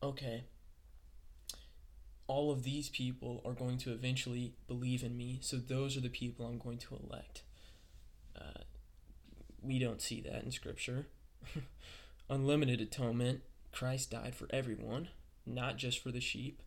"Okay, 0.00 0.44
all 2.28 2.52
of 2.52 2.62
these 2.62 2.90
people 2.90 3.42
are 3.44 3.54
going 3.54 3.76
to 3.78 3.90
eventually 3.90 4.54
believe 4.68 5.02
in 5.02 5.16
me, 5.16 5.40
so 5.42 5.56
those 5.56 5.96
are 5.96 6.00
the 6.00 6.08
people 6.08 6.46
I'm 6.46 6.58
going 6.58 6.78
to 6.78 7.00
elect. 7.04 7.42
Uh, 8.40 8.62
we 9.60 9.80
don't 9.80 10.00
see 10.00 10.20
that 10.20 10.44
in 10.44 10.52
Scripture. 10.52 11.08
Unlimited 12.30 12.80
atonement, 12.80 13.40
Christ 13.72 14.12
died 14.12 14.36
for 14.36 14.46
everyone, 14.50 15.08
not 15.44 15.76
just 15.76 15.98
for 15.98 16.12
the 16.12 16.20
sheep. 16.20 16.62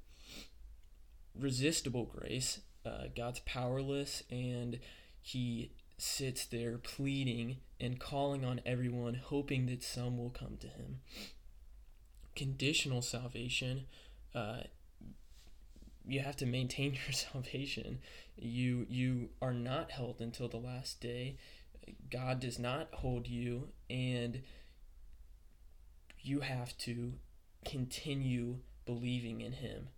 Resistible 1.37 2.05
grace, 2.05 2.61
uh, 2.85 3.05
God's 3.15 3.39
powerless 3.39 4.23
and 4.29 4.79
he 5.21 5.71
sits 5.97 6.45
there 6.45 6.77
pleading 6.77 7.57
and 7.79 7.99
calling 7.99 8.45
on 8.45 8.61
everyone, 8.65 9.15
hoping 9.15 9.65
that 9.67 9.83
some 9.83 10.17
will 10.17 10.29
come 10.29 10.57
to 10.59 10.67
him. 10.67 10.99
Conditional 12.35 13.01
salvation, 13.01 13.85
uh, 14.33 14.61
you 16.07 16.19
have 16.19 16.35
to 16.37 16.45
maintain 16.45 16.93
your 17.05 17.13
salvation. 17.13 17.99
You 18.37 18.85
you 18.89 19.29
are 19.41 19.53
not 19.53 19.91
held 19.91 20.19
until 20.19 20.47
the 20.47 20.57
last 20.57 21.01
day. 21.01 21.37
God 22.11 22.39
does 22.39 22.57
not 22.57 22.89
hold 22.93 23.27
you 23.27 23.69
and 23.89 24.41
you 26.21 26.39
have 26.39 26.75
to 26.79 27.13
continue 27.63 28.57
believing 28.85 29.41
in 29.41 29.53
him. 29.53 29.89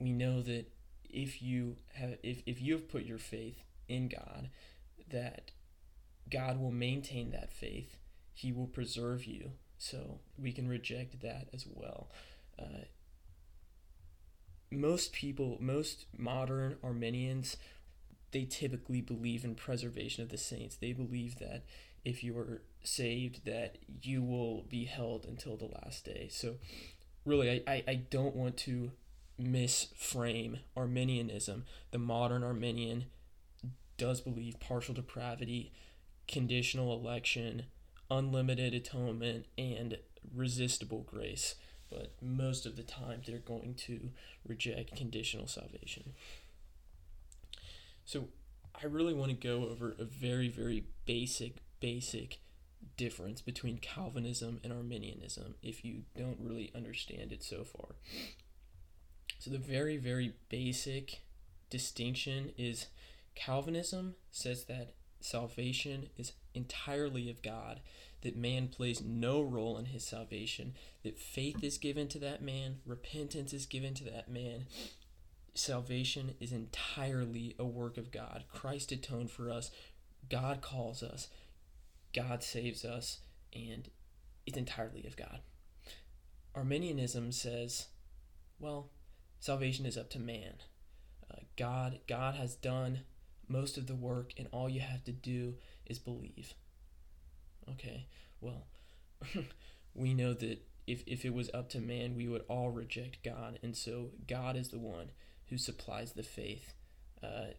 We 0.00 0.12
know 0.12 0.42
that 0.42 0.66
if 1.08 1.42
you 1.42 1.76
have 1.94 2.16
if, 2.22 2.42
if 2.46 2.60
you 2.60 2.72
have 2.74 2.88
put 2.88 3.04
your 3.04 3.18
faith 3.18 3.62
in 3.88 4.08
God, 4.08 4.48
that 5.10 5.50
God 6.30 6.60
will 6.60 6.70
maintain 6.70 7.30
that 7.32 7.52
faith. 7.52 7.96
He 8.32 8.52
will 8.52 8.66
preserve 8.66 9.24
you. 9.24 9.52
So 9.78 10.20
we 10.38 10.52
can 10.52 10.68
reject 10.68 11.20
that 11.22 11.48
as 11.52 11.66
well. 11.68 12.10
Uh, 12.58 12.84
most 14.70 15.12
people, 15.12 15.58
most 15.60 16.06
modern 16.16 16.76
Arminians, 16.82 17.56
they 18.30 18.44
typically 18.44 19.00
believe 19.00 19.44
in 19.44 19.54
preservation 19.54 20.22
of 20.22 20.28
the 20.28 20.38
saints. 20.38 20.76
They 20.76 20.92
believe 20.92 21.38
that 21.38 21.64
if 22.04 22.22
you 22.22 22.38
are 22.38 22.62
saved, 22.82 23.44
that 23.46 23.78
you 24.02 24.22
will 24.22 24.62
be 24.62 24.84
held 24.84 25.24
until 25.26 25.56
the 25.56 25.70
last 25.82 26.04
day. 26.04 26.28
So, 26.30 26.56
really, 27.24 27.62
I, 27.66 27.72
I, 27.72 27.84
I 27.88 27.94
don't 27.94 28.36
want 28.36 28.56
to 28.58 28.92
misframe 29.40 30.60
Arminianism. 30.76 31.64
The 31.90 31.98
modern 31.98 32.44
Arminian 32.44 33.06
does 33.96 34.20
believe 34.20 34.60
partial 34.60 34.94
depravity, 34.94 35.72
conditional 36.28 36.92
election, 36.92 37.64
unlimited 38.10 38.74
atonement, 38.74 39.46
and 39.58 39.98
resistible 40.34 41.02
grace 41.02 41.54
but 41.90 42.12
most 42.22 42.64
of 42.64 42.76
the 42.76 42.82
time 42.82 43.20
they're 43.26 43.38
going 43.38 43.74
to 43.74 44.10
reject 44.46 44.96
conditional 44.96 45.46
salvation. 45.46 46.14
So 48.04 48.28
I 48.80 48.86
really 48.86 49.12
want 49.12 49.30
to 49.30 49.36
go 49.36 49.68
over 49.68 49.94
a 49.98 50.04
very, 50.04 50.48
very 50.48 50.84
basic, 51.04 51.56
basic 51.80 52.38
difference 52.96 53.42
between 53.42 53.78
Calvinism 53.78 54.60
and 54.62 54.72
Arminianism 54.72 55.56
if 55.62 55.84
you 55.84 56.02
don't 56.16 56.38
really 56.40 56.70
understand 56.74 57.32
it 57.32 57.42
so 57.42 57.64
far. 57.64 57.96
So 59.38 59.50
the 59.50 59.58
very, 59.58 59.96
very 59.96 60.34
basic 60.48 61.20
distinction 61.70 62.52
is 62.58 62.86
Calvinism 63.34 64.16
says 64.30 64.64
that 64.64 64.94
salvation 65.20 66.10
is 66.16 66.32
entirely 66.54 67.30
of 67.30 67.42
God, 67.42 67.80
that 68.22 68.36
man 68.36 68.68
plays 68.68 69.02
no 69.02 69.40
role 69.40 69.78
in 69.78 69.86
his 69.86 70.04
salvation, 70.04 70.74
that 71.02 71.18
faith 71.18 71.62
is 71.64 71.78
given 71.78 72.08
to 72.08 72.18
that 72.18 72.42
man, 72.42 72.80
repentance 72.84 73.52
is 73.52 73.66
given 73.66 73.94
to 73.94 74.04
that 74.04 74.28
man. 74.28 74.66
Salvation 75.54 76.34
is 76.38 76.52
entirely 76.52 77.54
a 77.58 77.64
work 77.64 77.96
of 77.96 78.12
God. 78.12 78.44
Christ 78.52 78.92
atoned 78.92 79.30
for 79.30 79.50
us. 79.50 79.70
God 80.28 80.60
calls 80.60 81.02
us. 81.02 81.28
God 82.14 82.42
saves 82.42 82.84
us. 82.84 83.18
And 83.52 83.88
it's 84.46 84.56
entirely 84.56 85.04
of 85.06 85.16
God. 85.16 85.40
Arminianism 86.54 87.32
says, 87.32 87.86
well, 88.60 88.90
salvation 89.40 89.86
is 89.86 89.96
up 89.96 90.10
to 90.10 90.20
man. 90.20 90.54
Uh, 91.30 91.40
God, 91.56 92.00
God 92.06 92.36
has 92.36 92.54
done 92.54 93.00
most 93.48 93.76
of 93.76 93.86
the 93.86 93.96
work, 93.96 94.32
and 94.38 94.46
all 94.52 94.68
you 94.68 94.80
have 94.80 95.02
to 95.04 95.12
do 95.12 95.54
is 95.86 95.98
believe. 95.98 96.54
Okay, 97.68 98.06
well, 98.40 98.66
we 99.94 100.14
know 100.14 100.34
that 100.34 100.62
if, 100.86 101.02
if 101.06 101.24
it 101.24 101.34
was 101.34 101.50
up 101.52 101.68
to 101.70 101.80
man, 101.80 102.14
we 102.16 102.28
would 102.28 102.44
all 102.48 102.70
reject 102.70 103.24
God, 103.24 103.58
and 103.62 103.76
so 103.76 104.10
God 104.28 104.56
is 104.56 104.68
the 104.68 104.78
one 104.78 105.10
who 105.46 105.58
supplies 105.58 106.12
the 106.12 106.22
faith. 106.22 106.74
Uh, 107.22 107.52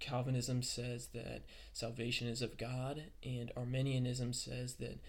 Calvinism 0.00 0.62
says 0.62 1.08
that 1.14 1.42
salvation 1.72 2.26
is 2.26 2.42
of 2.42 2.58
God, 2.58 3.04
and 3.22 3.52
Arminianism 3.56 4.32
says 4.32 4.74
that 4.74 5.00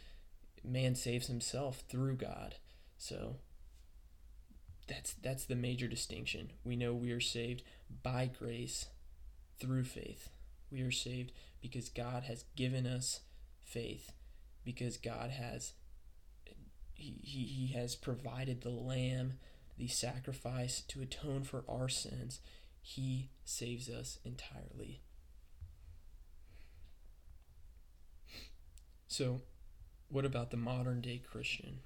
man 0.63 0.93
saves 0.95 1.27
himself 1.27 1.83
through 1.89 2.15
God. 2.17 2.55
So 2.97 3.37
that's 4.87 5.13
that's 5.13 5.45
the 5.45 5.55
major 5.55 5.87
distinction. 5.87 6.51
We 6.63 6.75
know 6.75 6.93
we 6.93 7.11
are 7.11 7.19
saved 7.19 7.63
by 8.03 8.29
grace 8.37 8.87
through 9.59 9.85
faith. 9.85 10.29
We 10.71 10.81
are 10.81 10.91
saved 10.91 11.31
because 11.61 11.89
God 11.89 12.23
has 12.23 12.45
given 12.55 12.85
us 12.85 13.21
faith, 13.63 14.11
because 14.65 14.97
God 14.97 15.29
has 15.31 15.73
he, 16.93 17.15
he, 17.21 17.43
he 17.43 17.73
has 17.73 17.95
provided 17.95 18.61
the 18.61 18.69
lamb, 18.69 19.33
the 19.77 19.87
sacrifice 19.87 20.81
to 20.81 21.01
atone 21.01 21.43
for 21.43 21.63
our 21.67 21.89
sins. 21.89 22.39
He 22.81 23.29
saves 23.45 23.89
us 23.89 24.19
entirely. 24.23 25.01
So, 29.07 29.41
what 30.09 30.25
about 30.25 30.51
the 30.51 30.57
modern 30.57 31.01
day 31.01 31.19
Christian? 31.19 31.79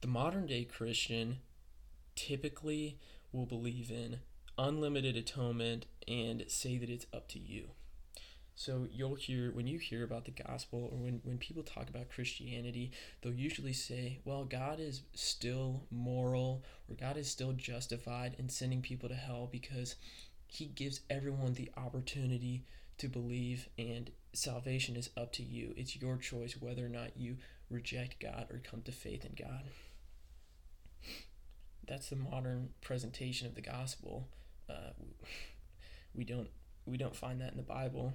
The 0.00 0.08
modern 0.08 0.46
day 0.46 0.64
Christian 0.64 1.38
typically 2.14 2.98
will 3.32 3.46
believe 3.46 3.90
in 3.90 4.20
unlimited 4.58 5.16
atonement 5.16 5.86
and 6.06 6.44
say 6.48 6.76
that 6.78 6.90
it's 6.90 7.06
up 7.12 7.28
to 7.28 7.38
you. 7.38 7.70
So 8.54 8.86
you'll 8.92 9.14
hear 9.14 9.50
when 9.52 9.66
you 9.66 9.78
hear 9.78 10.04
about 10.04 10.26
the 10.26 10.30
gospel 10.30 10.90
or 10.92 10.98
when, 10.98 11.20
when 11.24 11.38
people 11.38 11.62
talk 11.62 11.88
about 11.88 12.10
Christianity, 12.10 12.92
they'll 13.20 13.32
usually 13.32 13.72
say, 13.72 14.20
well, 14.24 14.44
God 14.44 14.78
is 14.78 15.02
still 15.14 15.84
moral 15.90 16.62
or 16.88 16.94
God 16.94 17.16
is 17.16 17.30
still 17.30 17.52
justified 17.52 18.36
in 18.38 18.48
sending 18.48 18.82
people 18.82 19.08
to 19.08 19.14
hell 19.14 19.48
because 19.50 19.96
he 20.46 20.66
gives 20.66 21.00
everyone 21.08 21.54
the 21.54 21.70
opportunity 21.78 22.64
to 22.98 23.08
believe 23.08 23.68
and 23.78 24.10
salvation 24.34 24.96
is 24.96 25.10
up 25.16 25.32
to 25.32 25.42
you. 25.42 25.72
It's 25.76 25.96
your 25.96 26.18
choice 26.18 26.56
whether 26.60 26.84
or 26.84 26.90
not 26.90 27.16
you 27.16 27.38
reject 27.70 28.20
God 28.20 28.46
or 28.50 28.58
come 28.58 28.82
to 28.82 28.92
faith 28.92 29.24
in 29.24 29.32
God. 29.34 29.62
That's 31.86 32.08
the 32.08 32.16
modern 32.16 32.70
presentation 32.80 33.46
of 33.46 33.54
the 33.54 33.60
gospel. 33.60 34.28
Uh, 34.68 34.92
we 36.14 36.24
don't 36.24 36.48
we 36.86 36.96
don't 36.96 37.16
find 37.16 37.40
that 37.40 37.52
in 37.52 37.56
the 37.56 37.62
Bible. 37.62 38.14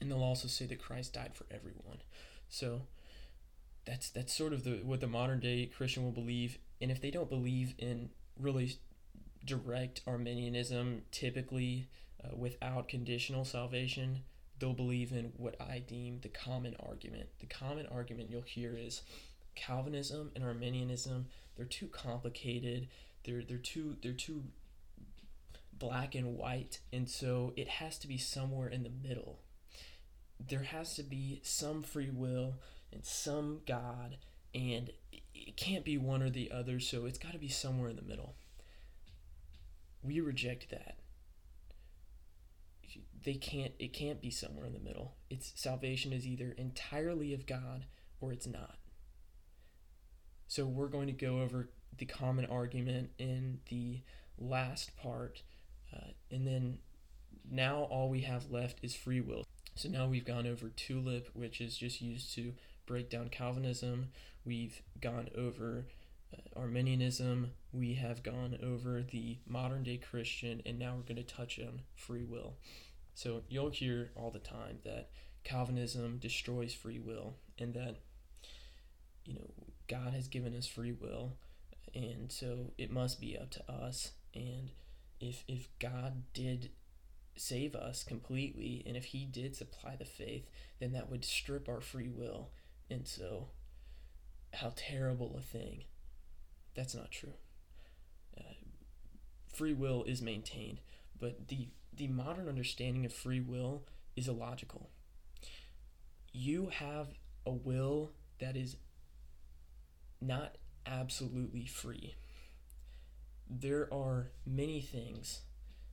And 0.00 0.10
they'll 0.10 0.22
also 0.22 0.48
say 0.48 0.66
that 0.66 0.82
Christ 0.82 1.14
died 1.14 1.34
for 1.34 1.46
everyone. 1.50 2.02
So 2.48 2.82
that's 3.86 4.10
that's 4.10 4.32
sort 4.32 4.52
of 4.52 4.64
the 4.64 4.80
what 4.84 5.00
the 5.00 5.06
modern 5.06 5.40
day 5.40 5.66
Christian 5.66 6.04
will 6.04 6.12
believe. 6.12 6.58
And 6.80 6.90
if 6.90 7.00
they 7.00 7.10
don't 7.10 7.30
believe 7.30 7.74
in 7.78 8.10
really 8.38 8.78
direct 9.44 10.02
Arminianism, 10.06 11.02
typically 11.10 11.88
uh, 12.22 12.36
without 12.36 12.88
conditional 12.88 13.44
salvation, 13.44 14.22
they'll 14.58 14.74
believe 14.74 15.12
in 15.12 15.32
what 15.36 15.58
I 15.60 15.78
deem 15.78 16.20
the 16.20 16.28
common 16.28 16.76
argument. 16.86 17.28
The 17.40 17.46
common 17.46 17.86
argument 17.86 18.30
you'll 18.30 18.42
hear 18.42 18.76
is 18.76 19.02
Calvinism 19.54 20.32
and 20.34 20.44
Arminianism, 20.44 21.26
they're 21.56 21.66
too 21.66 21.88
complicated. 21.88 22.88
They're 23.24 23.42
they're 23.42 23.58
too 23.58 23.96
they're 24.02 24.12
too 24.12 24.44
black 25.72 26.14
and 26.14 26.36
white, 26.36 26.80
and 26.92 27.08
so 27.08 27.52
it 27.56 27.68
has 27.68 27.98
to 27.98 28.08
be 28.08 28.18
somewhere 28.18 28.68
in 28.68 28.82
the 28.82 29.08
middle. 29.08 29.40
There 30.38 30.64
has 30.64 30.94
to 30.96 31.02
be 31.02 31.40
some 31.42 31.82
free 31.82 32.10
will 32.10 32.54
and 32.92 33.04
some 33.04 33.60
God, 33.66 34.18
and 34.54 34.90
it 35.34 35.56
can't 35.56 35.84
be 35.84 35.98
one 35.98 36.22
or 36.22 36.30
the 36.30 36.50
other, 36.50 36.78
so 36.80 37.06
it's 37.06 37.18
got 37.18 37.32
to 37.32 37.38
be 37.38 37.48
somewhere 37.48 37.88
in 37.88 37.96
the 37.96 38.02
middle. 38.02 38.34
We 40.02 40.20
reject 40.20 40.70
that 40.70 40.96
they 43.26 43.34
can't 43.34 43.72
it 43.78 43.92
can't 43.92 44.22
be 44.22 44.30
somewhere 44.30 44.66
in 44.66 44.72
the 44.72 44.78
middle 44.78 45.14
it's 45.28 45.52
salvation 45.56 46.12
is 46.12 46.26
either 46.26 46.54
entirely 46.56 47.34
of 47.34 47.44
god 47.44 47.84
or 48.20 48.32
it's 48.32 48.46
not 48.46 48.76
so 50.48 50.64
we're 50.64 50.88
going 50.88 51.06
to 51.06 51.12
go 51.12 51.40
over 51.40 51.68
the 51.98 52.06
common 52.06 52.44
argument 52.46 53.10
in 53.18 53.60
the 53.68 54.00
last 54.38 54.96
part 54.96 55.42
uh, 55.94 56.08
and 56.30 56.46
then 56.46 56.78
now 57.50 57.82
all 57.90 58.08
we 58.08 58.20
have 58.22 58.50
left 58.50 58.78
is 58.82 58.94
free 58.94 59.20
will. 59.20 59.44
So 59.74 59.88
now 59.88 60.06
we've 60.06 60.24
gone 60.24 60.46
over 60.46 60.68
tulip 60.68 61.30
which 61.34 61.60
is 61.60 61.76
just 61.76 62.00
used 62.00 62.34
to 62.34 62.52
break 62.86 63.10
down 63.10 63.28
calvinism. 63.28 64.08
We've 64.44 64.80
gone 65.00 65.28
over 65.36 65.86
uh, 66.32 66.58
arminianism. 66.58 67.52
We 67.72 67.94
have 67.94 68.22
gone 68.22 68.58
over 68.62 69.02
the 69.02 69.38
modern 69.46 69.84
day 69.84 69.98
christian 69.98 70.62
and 70.66 70.78
now 70.78 70.94
we're 70.96 71.14
going 71.14 71.16
to 71.16 71.34
touch 71.34 71.58
on 71.58 71.82
free 71.94 72.24
will. 72.24 72.54
So 73.14 73.42
you'll 73.48 73.70
hear 73.70 74.10
all 74.14 74.30
the 74.30 74.38
time 74.38 74.78
that 74.84 75.08
Calvinism 75.42 76.18
destroys 76.18 76.74
free 76.74 76.98
will 76.98 77.36
and 77.58 77.72
that 77.74 77.96
you 79.24 79.34
know 79.34 79.48
God 79.88 80.12
has 80.12 80.28
given 80.28 80.54
us 80.54 80.66
free 80.66 80.92
will 80.92 81.36
and 81.94 82.30
so 82.30 82.72
it 82.76 82.90
must 82.90 83.20
be 83.20 83.38
up 83.38 83.50
to 83.50 83.72
us. 83.72 84.12
And 84.34 84.70
if 85.20 85.44
if 85.48 85.68
God 85.78 86.24
did 86.34 86.70
save 87.36 87.74
us 87.74 88.02
completely 88.02 88.82
and 88.86 88.96
if 88.96 89.06
he 89.06 89.24
did 89.24 89.56
supply 89.56 89.96
the 89.96 90.04
faith 90.04 90.46
then 90.78 90.92
that 90.92 91.10
would 91.10 91.24
strip 91.24 91.68
our 91.68 91.80
free 91.80 92.08
will. 92.08 92.50
And 92.90 93.06
so 93.06 93.48
how 94.54 94.72
terrible 94.76 95.36
a 95.38 95.42
thing. 95.42 95.84
That's 96.74 96.94
not 96.94 97.10
true. 97.10 97.34
Uh, 98.38 98.54
free 99.52 99.72
will 99.72 100.04
is 100.04 100.20
maintained 100.20 100.80
but 101.18 101.48
the 101.48 101.68
the 101.94 102.08
modern 102.08 102.48
understanding 102.48 103.06
of 103.06 103.12
free 103.12 103.40
will 103.40 103.84
is 104.14 104.28
illogical. 104.28 104.90
You 106.32 106.68
have 106.68 107.08
a 107.46 107.52
will 107.52 108.10
that 108.38 108.56
is 108.56 108.76
not 110.20 110.56
absolutely 110.86 111.66
free. 111.66 112.14
There 113.48 113.92
are 113.92 114.30
many 114.44 114.80
things 114.80 115.42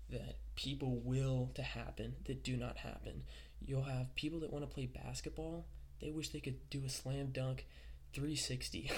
that 0.09 0.37
people 0.55 0.99
will 1.03 1.51
to 1.55 1.63
happen 1.63 2.15
that 2.25 2.43
do 2.43 2.57
not 2.57 2.77
happen. 2.77 3.23
You'll 3.65 3.83
have 3.83 4.15
people 4.15 4.39
that 4.41 4.51
want 4.51 4.67
to 4.67 4.73
play 4.73 4.85
basketball, 4.85 5.65
they 6.03 6.11
wish 6.11 6.29
they 6.29 6.39
could 6.39 6.69
do 6.69 6.83
a 6.85 6.89
slam 6.89 7.27
dunk 7.31 7.65
360. 8.13 8.91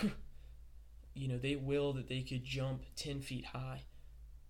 you 1.14 1.28
know, 1.28 1.38
they 1.38 1.56
will 1.56 1.94
that 1.94 2.10
they 2.10 2.22
could 2.22 2.44
jump 2.44 2.84
10 2.96 3.22
feet 3.22 3.46
high, 3.46 3.84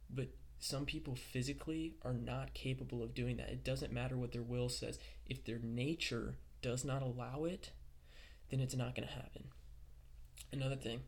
but 0.09 0.29
some 0.59 0.85
people 0.85 1.15
physically 1.15 1.95
are 2.03 2.13
not 2.13 2.53
capable 2.53 3.03
of 3.03 3.13
doing 3.13 3.37
that. 3.37 3.49
It 3.49 3.63
doesn't 3.63 3.91
matter 3.91 4.17
what 4.17 4.31
their 4.31 4.41
will 4.41 4.69
says. 4.69 4.97
If 5.27 5.43
their 5.43 5.59
nature 5.61 6.35
does 6.61 6.85
not 6.85 7.01
allow 7.01 7.43
it, 7.43 7.71
then 8.49 8.61
it's 8.61 8.75
not 8.75 8.95
going 8.95 9.07
to 9.07 9.13
happen. 9.13 9.49
Another 10.51 10.75
thing, 10.75 11.01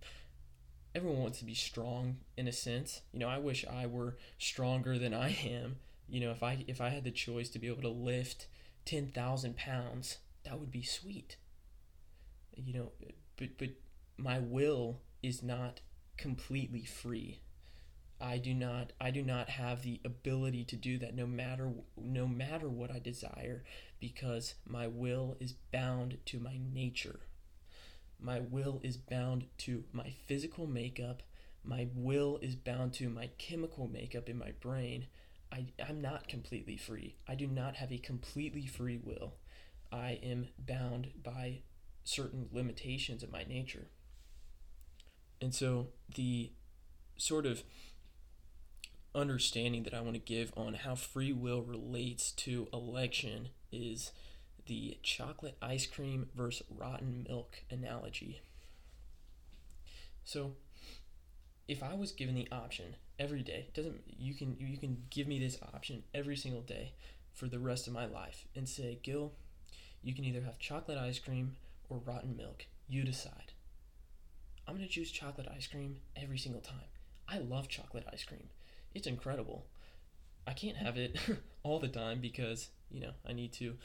everyone 0.93 1.21
wants 1.21 1.39
to 1.39 1.45
be 1.45 1.53
strong 1.53 2.17
in 2.35 2.47
a 2.47 2.51
sense. 2.51 3.01
You 3.11 3.19
know, 3.19 3.29
I 3.29 3.37
wish 3.37 3.65
I 3.65 3.85
were 3.85 4.17
stronger 4.37 4.97
than 4.97 5.13
I 5.13 5.29
am. 5.45 5.77
You 6.09 6.21
know, 6.21 6.31
if 6.31 6.43
I 6.43 6.65
if 6.67 6.81
I 6.81 6.89
had 6.89 7.03
the 7.03 7.11
choice 7.11 7.49
to 7.49 7.59
be 7.59 7.67
able 7.67 7.81
to 7.81 7.89
lift 7.89 8.47
10,000 8.85 9.57
pounds, 9.57 10.17
that 10.43 10.59
would 10.59 10.71
be 10.71 10.83
sweet. 10.83 11.37
You 12.55 12.73
know, 12.73 12.91
but 13.37 13.57
but 13.57 13.69
my 14.17 14.39
will 14.39 15.01
is 15.21 15.43
not 15.43 15.81
completely 16.17 16.83
free 16.83 17.41
I 18.19 18.37
do 18.39 18.53
not 18.53 18.93
I 18.99 19.11
do 19.11 19.21
not 19.21 19.49
have 19.49 19.83
the 19.83 19.99
ability 20.03 20.65
to 20.65 20.75
do 20.75 20.97
that 20.99 21.15
no 21.15 21.27
matter 21.27 21.71
no 21.95 22.27
matter 22.27 22.67
what 22.67 22.91
I 22.91 22.99
desire 22.99 23.63
because 23.99 24.55
my 24.65 24.87
will 24.87 25.37
is 25.39 25.53
bound 25.71 26.17
to 26.25 26.39
my 26.39 26.57
nature. 26.73 27.19
My 28.19 28.39
will 28.39 28.79
is 28.83 28.97
bound 28.97 29.45
to 29.59 29.83
my 29.91 30.13
physical 30.25 30.67
makeup. 30.67 31.23
My 31.63 31.87
will 31.93 32.39
is 32.41 32.55
bound 32.55 32.93
to 32.93 33.09
my 33.09 33.29
chemical 33.37 33.87
makeup 33.87 34.29
in 34.29 34.37
my 34.37 34.51
brain. 34.59 35.07
I, 35.51 35.67
I'm 35.87 36.01
not 36.01 36.27
completely 36.27 36.77
free. 36.77 37.15
I 37.27 37.35
do 37.35 37.47
not 37.47 37.75
have 37.75 37.91
a 37.91 37.97
completely 37.97 38.65
free 38.65 38.99
will. 39.01 39.35
I 39.91 40.19
am 40.23 40.47
bound 40.57 41.11
by 41.23 41.59
certain 42.03 42.49
limitations 42.51 43.23
of 43.23 43.31
my 43.31 43.43
nature. 43.43 43.87
And 45.41 45.53
so 45.53 45.89
the 46.15 46.51
sort 47.17 47.45
of 47.45 47.63
understanding 49.13 49.83
that 49.83 49.93
I 49.93 50.01
want 50.01 50.13
to 50.13 50.19
give 50.19 50.51
on 50.55 50.75
how 50.75 50.95
free 50.95 51.33
will 51.33 51.61
relates 51.61 52.31
to 52.31 52.67
election 52.71 53.49
is 53.71 54.11
the 54.67 54.97
chocolate 55.03 55.57
ice 55.61 55.85
cream 55.85 56.29
versus 56.35 56.65
rotten 56.69 57.25
milk 57.27 57.63
analogy. 57.71 58.41
So, 60.23 60.53
if 61.67 61.83
I 61.83 61.95
was 61.95 62.11
given 62.11 62.35
the 62.35 62.47
option 62.51 62.95
every 63.19 63.41
day, 63.41 63.69
doesn't 63.73 64.01
you 64.07 64.33
can 64.33 64.57
you 64.59 64.77
can 64.77 65.03
give 65.09 65.27
me 65.27 65.39
this 65.39 65.57
option 65.73 66.03
every 66.13 66.35
single 66.35 66.61
day 66.61 66.93
for 67.33 67.47
the 67.47 67.59
rest 67.59 67.87
of 67.87 67.93
my 67.93 68.05
life 68.05 68.45
and 68.55 68.67
say, 68.67 68.99
"Gil, 69.03 69.33
you 70.03 70.13
can 70.13 70.25
either 70.25 70.41
have 70.41 70.59
chocolate 70.59 70.97
ice 70.97 71.19
cream 71.19 71.55
or 71.89 71.97
rotten 71.97 72.35
milk. 72.35 72.65
You 72.87 73.03
decide." 73.03 73.53
I'm 74.67 74.75
going 74.75 74.85
to 74.85 74.93
choose 74.93 75.11
chocolate 75.11 75.47
ice 75.55 75.65
cream 75.65 75.97
every 76.15 76.37
single 76.37 76.59
time. 76.61 76.89
I 77.27 77.37
love 77.39 77.69
chocolate 77.69 78.05
ice 78.11 78.25
cream. 78.25 78.49
It's 78.93 79.07
incredible. 79.07 79.65
I 80.45 80.53
can't 80.53 80.77
have 80.77 80.97
it 80.97 81.17
all 81.63 81.79
the 81.79 81.87
time 81.87 82.19
because, 82.19 82.69
you 82.91 82.99
know, 82.99 83.11
I 83.25 83.31
need 83.33 83.53
to 83.53 83.75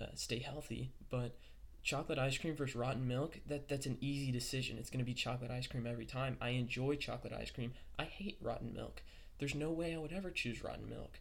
uh, 0.00 0.06
stay 0.14 0.38
healthy, 0.38 0.92
but 1.10 1.36
chocolate 1.82 2.18
ice 2.18 2.38
cream 2.38 2.54
versus 2.54 2.76
rotten 2.76 3.06
milk, 3.06 3.40
that 3.46 3.68
that's 3.68 3.86
an 3.86 3.98
easy 4.00 4.30
decision. 4.30 4.78
It's 4.78 4.90
going 4.90 4.98
to 4.98 5.04
be 5.04 5.14
chocolate 5.14 5.50
ice 5.50 5.66
cream 5.66 5.86
every 5.86 6.06
time. 6.06 6.36
I 6.40 6.50
enjoy 6.50 6.96
chocolate 6.96 7.32
ice 7.32 7.50
cream. 7.50 7.72
I 7.98 8.04
hate 8.04 8.38
rotten 8.40 8.72
milk. 8.72 9.02
There's 9.38 9.54
no 9.54 9.70
way 9.70 9.94
I 9.94 9.98
would 9.98 10.12
ever 10.12 10.30
choose 10.30 10.62
rotten 10.62 10.88
milk. 10.88 11.18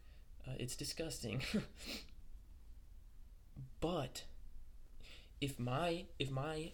Uh, 0.47 0.53
it's 0.59 0.75
disgusting. 0.75 1.41
but 3.81 4.23
if 5.39 5.59
my 5.59 6.05
if 6.19 6.29
my 6.29 6.71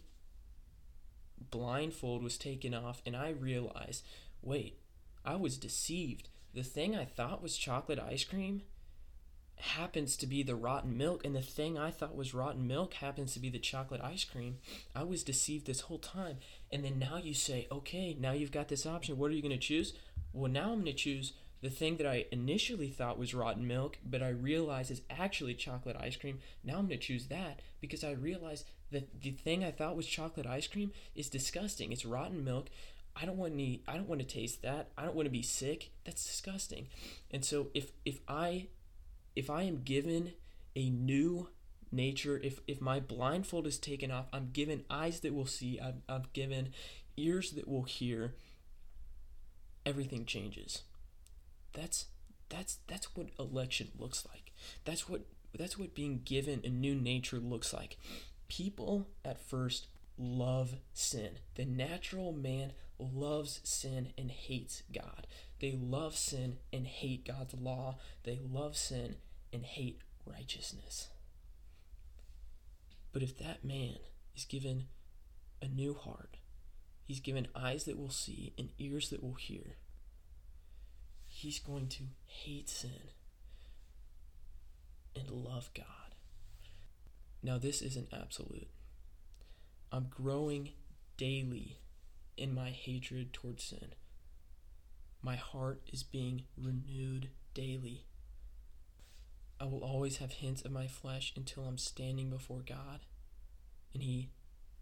blindfold 1.51 2.23
was 2.23 2.37
taken 2.37 2.73
off 2.73 3.01
and 3.05 3.15
I 3.15 3.29
realized, 3.29 4.03
wait, 4.41 4.79
I 5.23 5.35
was 5.35 5.57
deceived. 5.57 6.29
The 6.53 6.63
thing 6.63 6.95
I 6.95 7.05
thought 7.05 7.43
was 7.43 7.57
chocolate 7.57 7.99
ice 7.99 8.23
cream 8.23 8.63
happens 9.57 10.15
to 10.17 10.27
be 10.27 10.43
the 10.43 10.55
rotten 10.55 10.97
milk, 10.97 11.25
and 11.25 11.35
the 11.35 11.41
thing 11.41 11.77
I 11.77 11.91
thought 11.91 12.15
was 12.15 12.33
rotten 12.33 12.67
milk 12.67 12.95
happens 12.95 13.33
to 13.33 13.39
be 13.39 13.49
the 13.49 13.59
chocolate 13.59 14.01
ice 14.01 14.23
cream. 14.23 14.57
I 14.95 15.03
was 15.03 15.23
deceived 15.23 15.65
this 15.65 15.81
whole 15.81 15.99
time. 15.99 16.37
And 16.71 16.83
then 16.83 16.99
now 16.99 17.17
you 17.17 17.33
say, 17.33 17.67
okay, 17.71 18.15
now 18.19 18.31
you've 18.31 18.51
got 18.51 18.67
this 18.67 18.85
option. 18.85 19.17
What 19.17 19.31
are 19.31 19.33
you 19.33 19.41
going 19.41 19.51
to 19.51 19.57
choose? 19.57 19.93
Well, 20.33 20.51
now 20.51 20.71
I'm 20.71 20.81
going 20.81 20.85
to 20.85 20.93
choose 20.93 21.33
the 21.61 21.69
thing 21.69 21.97
that 21.97 22.05
I 22.05 22.25
initially 22.31 22.89
thought 22.89 23.17
was 23.17 23.33
rotten 23.33 23.67
milk, 23.67 23.97
but 24.05 24.21
I 24.21 24.29
realize 24.29 24.91
is 24.91 25.01
actually 25.09 25.55
chocolate 25.55 25.97
ice 25.99 26.15
cream. 26.15 26.39
Now 26.63 26.77
I'm 26.77 26.87
going 26.87 26.99
to 26.99 27.05
choose 27.05 27.27
that 27.27 27.61
because 27.81 28.03
I 28.03 28.11
realize 28.11 28.63
that 28.91 29.21
the 29.21 29.31
thing 29.31 29.63
I 29.63 29.71
thought 29.71 29.97
was 29.97 30.05
chocolate 30.05 30.45
ice 30.45 30.67
cream 30.67 30.91
is 31.15 31.29
disgusting. 31.29 31.91
It's 31.91 32.05
rotten 32.05 32.43
milk. 32.43 32.67
I 33.19 33.25
don't 33.25 33.37
want 33.37 33.53
any 33.53 33.81
I 33.87 33.95
don't 33.95 34.07
want 34.07 34.21
to 34.21 34.27
taste 34.27 34.61
that. 34.61 34.89
I 34.97 35.03
don't 35.03 35.15
want 35.15 35.25
to 35.25 35.31
be 35.31 35.41
sick. 35.41 35.89
That's 36.05 36.23
disgusting. 36.23 36.87
And 37.31 37.43
so 37.43 37.67
if 37.73 37.91
if 38.05 38.19
I 38.27 38.67
if 39.37 39.51
I 39.51 39.61
am 39.63 39.83
given 39.83 40.33
a 40.75 40.89
new 40.89 41.49
nature, 41.91 42.41
if 42.43 42.59
if 42.67 42.81
my 42.81 42.99
blindfold 42.99 43.67
is 43.67 43.77
taken 43.77 44.09
off, 44.09 44.25
I'm 44.33 44.49
given 44.51 44.83
eyes 44.89 45.19
that 45.19 45.33
will 45.33 45.45
see, 45.45 45.79
I'm, 45.79 46.01
I'm 46.09 46.23
given 46.33 46.73
ears 47.15 47.51
that 47.51 47.67
will 47.67 47.83
hear, 47.83 48.33
everything 49.85 50.25
changes. 50.25 50.83
That's 51.73 52.07
that's 52.49 52.79
that's 52.87 53.15
what 53.15 53.29
election 53.39 53.89
looks 53.97 54.25
like. 54.33 54.53
That's 54.85 55.07
what 55.07 55.21
that's 55.57 55.77
what 55.77 55.93
being 55.93 56.21
given 56.25 56.61
a 56.63 56.69
new 56.69 56.95
nature 56.95 57.37
looks 57.37 57.73
like. 57.73 57.97
People 58.47 59.07
at 59.23 59.39
first 59.39 59.87
love 60.17 60.77
sin. 60.93 61.37
The 61.53 61.65
natural 61.65 62.31
man 62.31 62.73
loves 62.97 63.61
sin 63.63 64.13
and 64.17 64.31
hates 64.31 64.81
God. 64.91 65.27
They 65.59 65.77
love 65.79 66.15
sin 66.15 66.57
and 66.73 66.87
hate 66.87 67.27
God's 67.27 67.53
law. 67.53 67.97
They 68.23 68.39
love 68.43 68.75
sin 68.75 69.17
and 69.57 69.65
hate 69.65 70.01
righteousness. 70.23 71.07
But 73.11 73.23
if 73.23 73.39
that 73.39 73.65
man 73.65 73.97
is 74.35 74.45
given 74.45 74.83
a 75.63 75.67
new 75.67 75.95
heart, 75.95 76.37
he's 77.03 77.19
given 77.19 77.47
eyes 77.55 77.85
that 77.85 77.97
will 77.97 78.11
see 78.11 78.53
and 78.55 78.69
ears 78.77 79.09
that 79.09 79.23
will 79.23 79.33
hear, 79.33 79.77
he's 81.27 81.57
going 81.57 81.87
to 81.87 82.03
hate 82.27 82.69
sin 82.69 83.09
and 85.15 85.31
love 85.31 85.71
God. 85.73 86.13
Now, 87.41 87.57
this 87.57 87.81
isn't 87.81 88.13
absolute. 88.13 88.69
I'm 89.91 90.05
growing 90.07 90.69
daily 91.17 91.79
in 92.37 92.53
my 92.53 92.69
hatred 92.69 93.33
towards 93.33 93.63
sin. 93.63 93.95
My 95.23 95.35
heart 95.35 95.81
is 95.91 96.03
being 96.03 96.43
renewed 96.55 97.29
daily. 97.55 98.05
I 99.59 99.65
will 99.65 99.83
always 99.83 100.17
have 100.17 100.33
hints 100.33 100.61
of 100.61 100.71
my 100.71 100.87
flesh 100.87 101.33
until 101.35 101.63
I'm 101.63 101.77
standing 101.77 102.29
before 102.29 102.61
God 102.67 102.99
and 103.93 104.03
He 104.03 104.29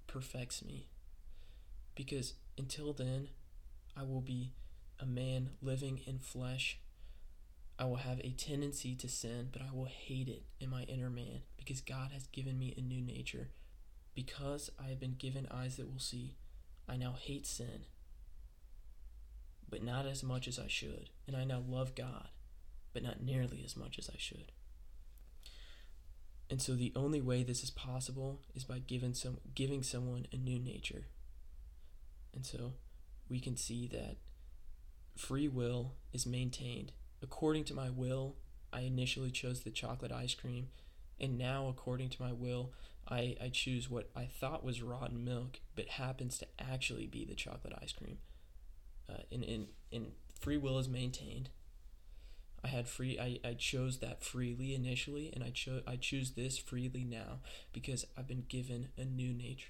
perfects 0.08 0.64
me. 0.64 0.88
Because 1.96 2.34
until 2.58 2.92
then, 2.92 3.30
I 3.96 4.04
will 4.04 4.22
be 4.22 4.52
a 5.00 5.06
man 5.06 5.52
living 5.62 6.02
in 6.06 6.20
flesh. 6.20 6.80
I 7.80 7.86
will 7.86 7.98
have 7.98 8.20
a 8.20 8.32
tendency 8.32 8.96
to 8.96 9.08
sin, 9.08 9.50
but 9.52 9.62
I 9.62 9.74
will 9.74 9.86
hate 9.86 10.28
it 10.28 10.44
in 10.60 10.70
my 10.70 10.84
inner 10.84 11.10
man 11.10 11.42
because 11.58 11.82
God 11.82 12.12
has 12.12 12.28
given 12.28 12.60
me 12.60 12.74
a 12.78 12.82
new 12.82 13.02
nature. 13.02 13.50
Because 14.14 14.70
I 14.80 14.90
have 14.90 15.00
been 15.00 15.16
given 15.18 15.48
eyes 15.52 15.78
that 15.78 15.92
will 15.92 16.00
see, 16.00 16.36
I 16.88 16.96
now 16.96 17.16
hate 17.20 17.46
sin, 17.46 17.86
but 19.70 19.84
not 19.84 20.06
as 20.06 20.24
much 20.24 20.48
as 20.48 20.58
I 20.60 20.68
should. 20.68 21.10
And 21.28 21.36
I 21.36 21.44
now 21.44 21.64
love 21.68 21.96
God, 21.96 22.30
but 22.94 23.04
not 23.04 23.22
nearly 23.22 23.62
as 23.66 23.76
much 23.76 23.98
as 23.98 24.10
I 24.10 24.18
should. 24.18 24.52
And 26.50 26.62
so 26.62 26.74
the 26.74 26.94
only 26.96 27.22
way 27.22 27.44
this 27.44 27.64
is 27.64 27.72
possible 27.72 28.42
is 28.54 28.64
by 28.64 28.80
giving 28.80 29.14
some 29.14 29.38
giving 29.56 29.82
someone 29.84 30.28
a 30.32 30.38
new 30.38 30.60
nature. 30.60 31.08
And 32.34 32.46
so 32.46 32.74
we 33.30 33.40
can 33.40 33.58
see 33.58 33.88
that 33.88 34.18
free 35.18 35.48
will 35.48 35.94
is 36.14 36.26
maintained. 36.26 36.92
According 37.24 37.64
to 37.66 37.74
my 37.74 37.90
will, 37.90 38.36
I 38.72 38.82
initially 38.82 39.32
chose 39.32 39.62
the 39.62 39.72
chocolate 39.72 40.12
ice 40.12 40.36
cream, 40.36 40.68
and 41.20 41.38
now 41.38 41.68
according 41.68 42.10
to 42.10 42.22
my 42.22 42.34
will, 42.34 42.74
I, 43.08 43.38
I 43.42 43.50
choose 43.50 43.90
what 43.90 44.10
I 44.16 44.26
thought 44.26 44.66
was 44.66 44.82
rotten 44.82 45.24
milk, 45.24 45.60
but 45.76 45.88
happens 45.88 46.38
to 46.40 46.48
actually 46.60 47.08
be 47.08 47.24
the 47.26 47.36
chocolate 47.36 47.74
ice 47.82 47.94
cream. 47.94 48.18
Uh, 49.10 49.22
and, 49.32 49.44
and, 49.44 49.68
and 49.92 50.12
free 50.40 50.58
will 50.58 50.78
is 50.80 50.90
maintained. 50.90 51.50
I 52.66 52.68
had 52.68 52.88
free 52.88 53.20
I, 53.20 53.40
I 53.48 53.54
chose 53.54 54.00
that 54.00 54.24
freely 54.24 54.74
initially 54.74 55.32
and 55.34 55.44
I 55.44 55.52
chose 55.52 55.84
I 55.88 55.96
choose 55.96 56.32
this 56.32 56.58
freely 56.58 57.04
now 57.04 57.40
because 57.72 58.06
I've 58.18 58.28
been 58.28 58.46
given 58.48 58.90
a 58.98 59.06
new 59.06 59.34
nature. 59.34 59.70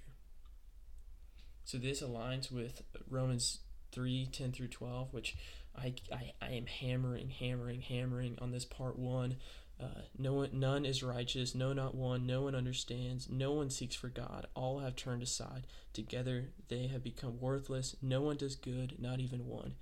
So 1.64 1.78
this 1.78 2.02
aligns 2.02 2.52
with 2.52 2.84
Romans 3.10 3.60
3, 3.92 4.30
10 4.32 4.52
through 4.52 4.68
12, 4.68 5.14
which 5.14 5.36
I, 5.76 5.96
I, 6.14 6.32
I 6.40 6.50
am 6.52 6.68
hammering, 6.68 7.30
hammering, 7.30 7.82
hammering 7.82 8.38
on 8.40 8.52
this 8.52 8.66
part 8.66 9.00
one 9.00 9.38
uh, 9.80 10.02
no 10.18 10.34
one, 10.34 10.50
none 10.54 10.86
is 10.86 11.04
righteous, 11.04 11.54
no, 11.54 11.74
not 11.74 11.96
one. 11.96 12.26
No 12.26 12.44
one 12.44 12.56
understands. 12.56 13.30
No 13.30 13.52
one 13.52 13.70
seeks 13.70 13.96
for 13.96 14.08
God. 14.08 14.48
All 14.54 14.80
have 14.80 14.96
turned 14.96 15.22
aside. 15.22 15.68
Together 15.94 16.52
they 16.70 16.88
have 16.88 17.04
become 17.04 17.40
worthless. 17.40 17.96
No 18.02 18.22
one 18.22 18.38
does 18.38 18.56
good, 18.56 18.96
not 19.00 19.20
even 19.20 19.46
one. 19.46 19.76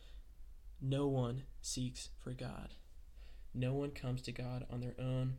No 0.81 1.07
one 1.07 1.43
seeks 1.61 2.09
for 2.17 2.31
God. 2.31 2.73
No 3.53 3.73
one 3.73 3.91
comes 3.91 4.21
to 4.23 4.31
God 4.31 4.65
on 4.71 4.81
their 4.81 4.95
own 4.99 5.35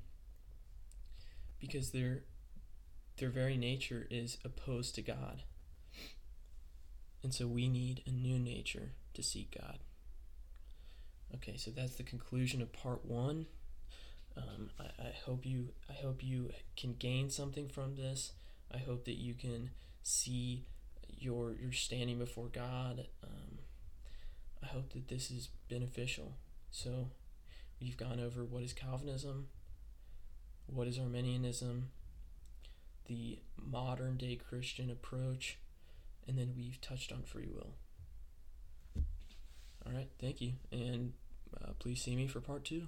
because 1.61 1.91
their 1.91 2.23
their 3.17 3.31
very 3.31 3.57
nature 3.57 4.07
is 4.11 4.39
opposed 4.45 4.95
to 4.97 5.03
God. 5.03 5.43
And 7.23 7.33
so 7.33 7.47
we 7.47 7.69
need 7.69 8.03
a 8.07 8.11
new 8.11 8.39
nature 8.39 8.93
to 9.15 9.23
seek 9.23 9.57
God. 9.59 9.79
Okay, 11.35 11.57
so 11.57 11.71
that's 11.71 11.95
the 11.95 12.03
conclusion 12.03 12.61
of 12.61 12.73
part 12.73 13.05
one. 13.05 13.47
Um, 14.37 14.71
I, 14.79 14.85
I 15.03 15.13
hope 15.25 15.47
you 15.47 15.71
I 15.89 15.95
hope 15.95 16.23
you 16.23 16.51
can 16.77 16.95
gain 16.95 17.31
something 17.31 17.69
from 17.69 17.97
this. 17.97 18.33
I 18.73 18.79
hope 18.79 19.05
that 19.05 19.19
you 19.19 19.35
can 19.35 19.71
see 20.03 20.67
your 21.09 21.55
your 21.61 21.73
standing 21.73 22.19
before 22.19 22.49
God. 22.49 23.07
Um, 23.23 23.59
I 24.63 24.67
hope 24.67 24.93
that 24.93 25.09
this 25.09 25.31
is 25.31 25.49
beneficial. 25.69 26.37
So 26.71 27.09
we've 27.85 27.97
gone 27.99 28.19
over 28.19 28.43
what 28.43 28.63
is 28.63 28.73
Calvinism, 28.73 29.49
what 30.67 30.89
is 30.89 30.99
Arminianism, 30.99 31.91
the 33.07 33.39
modern 33.63 34.17
day 34.17 34.37
Christian 34.37 34.91
approach, 34.91 35.59
and 36.27 36.39
then 36.39 36.55
we've 36.57 36.81
touched 36.81 37.13
on 37.13 37.23
free 37.23 37.47
will. 37.47 37.75
All 39.85 39.93
right, 39.93 40.09
thank 40.19 40.41
you, 40.41 40.55
and 40.73 41.13
uh, 41.63 41.73
please 41.79 42.01
see 42.01 42.17
me 42.17 42.27
for 42.27 42.41
part 42.41 42.65
two. 42.65 42.87